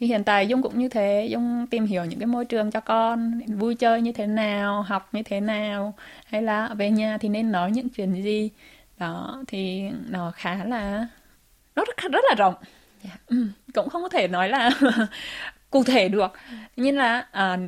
Thì 0.00 0.06
hiện 0.06 0.24
tại 0.24 0.46
dung 0.48 0.62
cũng 0.62 0.78
như 0.78 0.88
thế. 0.88 1.26
Dung 1.30 1.66
tìm 1.70 1.86
hiểu 1.86 2.04
những 2.04 2.18
cái 2.18 2.26
môi 2.26 2.44
trường 2.44 2.70
cho 2.70 2.80
con 2.80 3.40
vui 3.58 3.74
chơi 3.74 4.02
như 4.02 4.12
thế 4.12 4.26
nào 4.26 4.82
học 4.82 5.08
như 5.12 5.22
thế 5.22 5.40
nào 5.40 5.94
hay 6.26 6.42
là 6.42 6.74
về 6.74 6.90
nhà 6.90 7.18
thì 7.18 7.28
nên 7.28 7.52
nói 7.52 7.70
những 7.70 7.88
chuyện 7.88 8.22
gì? 8.22 8.50
Đó 8.98 9.42
thì 9.48 9.82
nó 10.10 10.32
khá 10.36 10.64
là 10.64 11.08
nó 11.76 11.84
rất, 11.84 12.12
rất 12.12 12.24
là 12.28 12.34
rộng 12.38 12.54
yeah. 13.04 13.20
Dạ. 13.30 13.36
ừ, 13.36 13.46
cũng 13.74 13.88
không 13.88 14.02
có 14.02 14.08
thể 14.08 14.28
nói 14.28 14.48
là 14.48 14.70
cụ 15.70 15.84
thể 15.84 16.08
được 16.08 16.32
nhưng 16.76 16.96
là 16.96 17.26
à, 17.32 17.58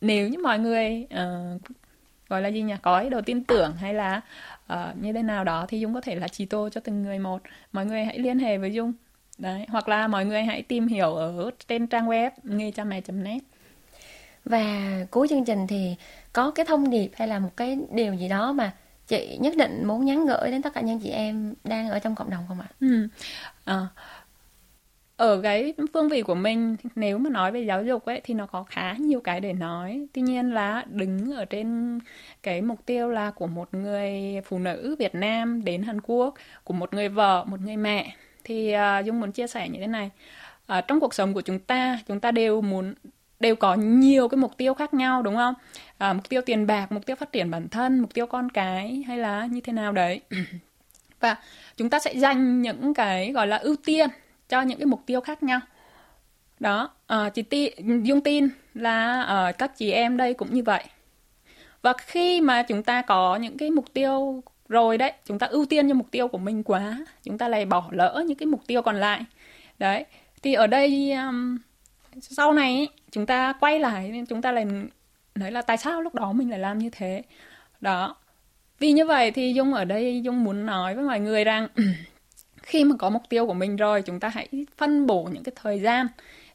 nếu 0.00 0.28
như 0.28 0.38
mọi 0.38 0.58
người 0.58 1.06
uh, 1.14 1.60
gọi 2.28 2.42
là 2.42 2.48
gì 2.48 2.62
nhỉ 2.62 2.74
có 2.82 2.98
ý 2.98 3.08
đồ 3.08 3.20
tin 3.20 3.44
tưởng 3.44 3.76
hay 3.76 3.94
là 3.94 4.20
uh, 4.72 4.78
như 5.00 5.12
thế 5.12 5.22
nào 5.22 5.44
đó 5.44 5.66
thì 5.68 5.80
dung 5.80 5.94
có 5.94 6.00
thể 6.00 6.14
là 6.14 6.28
chỉ 6.28 6.44
tô 6.46 6.68
cho 6.72 6.80
từng 6.80 7.02
người 7.02 7.18
một 7.18 7.42
mọi 7.72 7.86
người 7.86 8.04
hãy 8.04 8.18
liên 8.18 8.38
hệ 8.38 8.58
với 8.58 8.72
dung 8.72 8.92
đấy 9.38 9.66
hoặc 9.68 9.88
là 9.88 10.08
mọi 10.08 10.24
người 10.24 10.42
hãy 10.42 10.62
tìm 10.62 10.86
hiểu 10.86 11.14
ở 11.14 11.50
trên 11.68 11.86
trang 11.86 12.06
web 12.06 12.30
nghe 12.42 12.70
cha 12.70 12.84
mẹ 12.84 13.00
net 13.12 13.40
và 14.44 14.90
cuối 15.10 15.28
chương 15.28 15.44
trình 15.44 15.66
thì 15.66 15.96
có 16.32 16.50
cái 16.50 16.66
thông 16.66 16.90
điệp 16.90 17.10
hay 17.14 17.28
là 17.28 17.38
một 17.38 17.56
cái 17.56 17.78
điều 17.90 18.14
gì 18.14 18.28
đó 18.28 18.52
mà 18.52 18.72
chị 19.06 19.38
nhất 19.40 19.54
định 19.56 19.84
muốn 19.86 20.04
nhắn 20.04 20.26
gửi 20.26 20.50
đến 20.50 20.62
tất 20.62 20.74
cả 20.74 20.80
những 20.80 21.00
chị 21.00 21.10
em 21.10 21.54
đang 21.64 21.90
ở 21.90 21.98
trong 21.98 22.14
cộng 22.14 22.30
đồng 22.30 22.44
không 22.48 22.60
ạ? 22.60 22.66
Ừ. 22.80 23.08
À, 23.64 23.86
ở 25.18 25.40
cái 25.42 25.74
phương 25.92 26.08
vị 26.08 26.22
của 26.22 26.34
mình 26.34 26.76
nếu 26.94 27.18
mà 27.18 27.30
nói 27.30 27.52
về 27.52 27.60
giáo 27.60 27.84
dục 27.84 28.04
ấy 28.04 28.20
thì 28.24 28.34
nó 28.34 28.46
có 28.46 28.64
khá 28.64 28.94
nhiều 28.98 29.20
cái 29.20 29.40
để 29.40 29.52
nói. 29.52 30.06
Tuy 30.12 30.22
nhiên 30.22 30.54
là 30.54 30.84
đứng 30.88 31.36
ở 31.36 31.44
trên 31.44 31.98
cái 32.42 32.62
mục 32.62 32.86
tiêu 32.86 33.08
là 33.08 33.30
của 33.30 33.46
một 33.46 33.74
người 33.74 34.12
phụ 34.44 34.58
nữ 34.58 34.96
Việt 34.98 35.14
Nam 35.14 35.64
đến 35.64 35.82
Hàn 35.82 36.00
Quốc 36.00 36.34
của 36.64 36.74
một 36.74 36.94
người 36.94 37.08
vợ 37.08 37.44
một 37.44 37.60
người 37.60 37.76
mẹ 37.76 38.14
thì 38.44 38.74
uh, 38.74 39.04
Dung 39.04 39.20
muốn 39.20 39.32
chia 39.32 39.46
sẻ 39.46 39.68
như 39.68 39.80
thế 39.80 39.86
này. 39.86 40.10
Uh, 40.78 40.84
trong 40.88 41.00
cuộc 41.00 41.14
sống 41.14 41.34
của 41.34 41.40
chúng 41.40 41.58
ta 41.58 41.98
chúng 42.08 42.20
ta 42.20 42.30
đều 42.30 42.60
muốn 42.60 42.94
đều 43.40 43.56
có 43.56 43.74
nhiều 43.74 44.28
cái 44.28 44.38
mục 44.38 44.56
tiêu 44.56 44.74
khác 44.74 44.94
nhau 44.94 45.22
đúng 45.22 45.36
không? 45.36 45.54
À, 45.98 46.12
mục 46.12 46.28
tiêu 46.28 46.40
tiền 46.46 46.66
bạc 46.66 46.92
mục 46.92 47.06
tiêu 47.06 47.16
phát 47.16 47.32
triển 47.32 47.50
bản 47.50 47.68
thân 47.68 48.00
mục 48.00 48.14
tiêu 48.14 48.26
con 48.26 48.50
cái 48.50 49.04
hay 49.06 49.18
là 49.18 49.46
như 49.46 49.60
thế 49.60 49.72
nào 49.72 49.92
đấy. 49.92 50.20
Và 51.20 51.36
chúng 51.76 51.90
ta 51.90 51.98
sẽ 51.98 52.14
dành 52.14 52.62
những 52.62 52.94
cái 52.94 53.32
gọi 53.32 53.46
là 53.46 53.56
ưu 53.56 53.76
tiên 53.84 54.10
cho 54.48 54.62
những 54.62 54.78
cái 54.78 54.86
mục 54.86 55.02
tiêu 55.06 55.20
khác 55.20 55.42
nhau. 55.42 55.60
Đó 56.60 56.90
uh, 57.14 57.34
chị 57.34 57.42
tin 57.42 58.02
dung 58.02 58.20
tin 58.20 58.48
là 58.74 59.22
uh, 59.50 59.58
các 59.58 59.76
chị 59.76 59.90
em 59.90 60.16
đây 60.16 60.34
cũng 60.34 60.54
như 60.54 60.62
vậy. 60.62 60.84
Và 61.82 61.92
khi 61.98 62.40
mà 62.40 62.62
chúng 62.62 62.82
ta 62.82 63.02
có 63.02 63.36
những 63.36 63.58
cái 63.58 63.70
mục 63.70 63.84
tiêu 63.92 64.42
rồi 64.68 64.98
đấy 64.98 65.12
chúng 65.24 65.38
ta 65.38 65.46
ưu 65.46 65.66
tiên 65.66 65.88
cho 65.88 65.94
mục 65.94 66.10
tiêu 66.10 66.28
của 66.28 66.38
mình 66.38 66.62
quá 66.62 66.98
chúng 67.22 67.38
ta 67.38 67.48
lại 67.48 67.64
bỏ 67.64 67.88
lỡ 67.90 68.24
những 68.26 68.38
cái 68.38 68.46
mục 68.46 68.60
tiêu 68.66 68.82
còn 68.82 68.96
lại. 68.96 69.24
Đấy 69.78 70.04
thì 70.42 70.54
ở 70.54 70.66
đây 70.66 71.12
um, 71.12 71.58
sau 72.20 72.52
này 72.52 72.76
ấy, 72.76 72.88
chúng 73.10 73.26
ta 73.26 73.52
quay 73.60 73.80
lại 73.80 74.24
chúng 74.28 74.42
ta 74.42 74.52
lại 74.52 74.66
nói 75.34 75.52
là 75.52 75.62
tại 75.62 75.76
sao 75.76 76.02
lúc 76.02 76.14
đó 76.14 76.32
mình 76.32 76.50
lại 76.50 76.58
làm 76.58 76.78
như 76.78 76.90
thế? 76.90 77.22
Đó 77.80 78.16
vì 78.78 78.92
như 78.92 79.06
vậy 79.06 79.30
thì 79.30 79.52
dung 79.52 79.74
ở 79.74 79.84
đây 79.84 80.20
dung 80.22 80.44
muốn 80.44 80.66
nói 80.66 80.94
với 80.94 81.04
mọi 81.04 81.20
người 81.20 81.44
rằng 81.44 81.68
khi 82.68 82.84
mà 82.84 82.96
có 82.98 83.10
mục 83.10 83.22
tiêu 83.28 83.46
của 83.46 83.54
mình 83.54 83.76
rồi 83.76 84.02
chúng 84.02 84.20
ta 84.20 84.28
hãy 84.28 84.48
phân 84.76 85.06
bổ 85.06 85.28
những 85.32 85.42
cái 85.42 85.52
thời 85.56 85.80
gian 85.80 86.06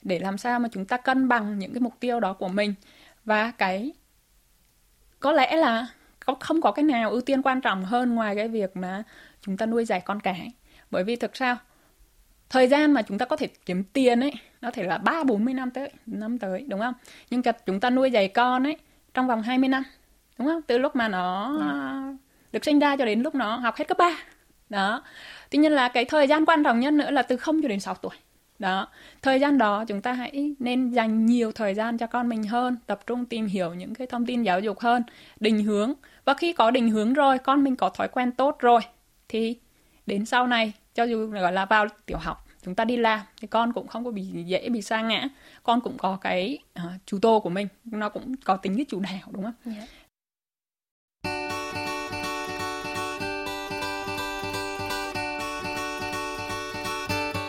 để 0.01 0.19
làm 0.19 0.37
sao 0.37 0.59
mà 0.59 0.69
chúng 0.71 0.85
ta 0.85 0.97
cân 0.97 1.27
bằng 1.27 1.59
những 1.59 1.73
cái 1.73 1.79
mục 1.79 1.93
tiêu 1.99 2.19
đó 2.19 2.33
của 2.33 2.47
mình. 2.47 2.73
Và 3.25 3.51
cái 3.51 3.91
có 5.19 5.31
lẽ 5.31 5.55
là 5.55 5.87
không 6.39 6.61
có 6.61 6.71
cái 6.71 6.83
nào 6.83 7.11
ưu 7.11 7.21
tiên 7.21 7.41
quan 7.41 7.61
trọng 7.61 7.85
hơn 7.85 8.15
ngoài 8.15 8.35
cái 8.35 8.47
việc 8.47 8.77
mà 8.77 9.03
chúng 9.41 9.57
ta 9.57 9.65
nuôi 9.65 9.85
dạy 9.85 10.01
con 10.05 10.19
cái. 10.19 10.51
Bởi 10.91 11.03
vì 11.03 11.15
thực 11.15 11.37
sao 11.37 11.57
thời 12.49 12.67
gian 12.67 12.91
mà 12.91 13.01
chúng 13.01 13.17
ta 13.17 13.25
có 13.25 13.35
thể 13.35 13.47
kiếm 13.65 13.83
tiền 13.83 14.19
ấy 14.19 14.33
nó 14.61 14.71
thể 14.71 14.83
là 14.83 14.97
ba 14.97 15.23
bốn 15.23 15.45
mươi 15.45 15.53
năm 15.53 15.71
tới 15.71 15.89
năm 16.05 16.39
tới 16.39 16.65
đúng 16.67 16.79
không? 16.79 16.93
Nhưng 17.29 17.41
chúng 17.65 17.79
ta 17.79 17.89
nuôi 17.89 18.11
dạy 18.11 18.27
con 18.27 18.63
ấy 18.63 18.77
trong 19.13 19.27
vòng 19.27 19.41
20 19.41 19.69
năm 19.69 19.83
đúng 20.37 20.47
không? 20.47 20.61
Từ 20.61 20.77
lúc 20.77 20.95
mà 20.95 21.07
nó 21.07 21.57
ừ. 21.59 22.15
được 22.51 22.65
sinh 22.65 22.79
ra 22.79 22.97
cho 22.97 23.05
đến 23.05 23.21
lúc 23.21 23.35
nó 23.35 23.55
học 23.55 23.75
hết 23.75 23.87
cấp 23.87 23.97
3 23.97 24.17
đó 24.69 25.03
tuy 25.53 25.59
nhiên 25.59 25.71
là 25.71 25.87
cái 25.87 26.05
thời 26.05 26.27
gian 26.27 26.45
quan 26.45 26.63
trọng 26.63 26.79
nhất 26.79 26.93
nữa 26.93 27.11
là 27.11 27.21
từ 27.21 27.37
0 27.37 27.61
cho 27.61 27.67
đến 27.67 27.79
6 27.79 27.95
tuổi. 27.95 28.15
Đó. 28.59 28.87
Thời 29.21 29.39
gian 29.39 29.57
đó 29.57 29.85
chúng 29.87 30.01
ta 30.01 30.13
hãy 30.13 30.55
nên 30.59 30.89
dành 30.89 31.25
nhiều 31.25 31.51
thời 31.51 31.75
gian 31.75 31.97
cho 31.97 32.07
con 32.07 32.29
mình 32.29 32.43
hơn 32.43 32.77
tập 32.87 32.99
trung 33.07 33.25
tìm 33.25 33.47
hiểu 33.47 33.73
những 33.73 33.95
cái 33.95 34.07
thông 34.07 34.25
tin 34.25 34.43
giáo 34.43 34.59
dục 34.59 34.79
hơn 34.79 35.03
định 35.39 35.63
hướng. 35.63 35.93
Và 36.25 36.33
khi 36.33 36.53
có 36.53 36.71
định 36.71 36.89
hướng 36.89 37.13
rồi 37.13 37.37
con 37.37 37.63
mình 37.63 37.75
có 37.75 37.89
thói 37.89 38.07
quen 38.07 38.31
tốt 38.31 38.57
rồi 38.59 38.81
thì 39.29 39.55
đến 40.05 40.25
sau 40.25 40.47
này 40.47 40.73
cho 40.95 41.03
dù 41.03 41.27
gọi 41.27 41.53
là 41.53 41.65
vào 41.65 41.87
tiểu 42.05 42.17
học 42.17 42.47
chúng 42.65 42.75
ta 42.75 42.85
đi 42.85 42.97
làm 42.97 43.19
thì 43.41 43.47
con 43.47 43.73
cũng 43.73 43.87
không 43.87 44.05
có 44.05 44.11
bị 44.11 44.23
dễ 44.23 44.69
bị 44.69 44.81
sa 44.81 45.01
ngã. 45.01 45.27
Con 45.63 45.81
cũng 45.81 45.97
có 45.97 46.17
cái 46.21 46.57
uh, 46.79 46.91
chủ 47.05 47.19
tô 47.21 47.39
của 47.39 47.49
mình 47.49 47.67
nó 47.85 48.09
cũng 48.09 48.35
có 48.43 48.57
tính 48.57 48.75
cái 48.75 48.85
chủ 48.89 48.99
đạo 48.99 49.29
đúng 49.31 49.43
không? 49.43 49.53
Yeah. 49.65 49.89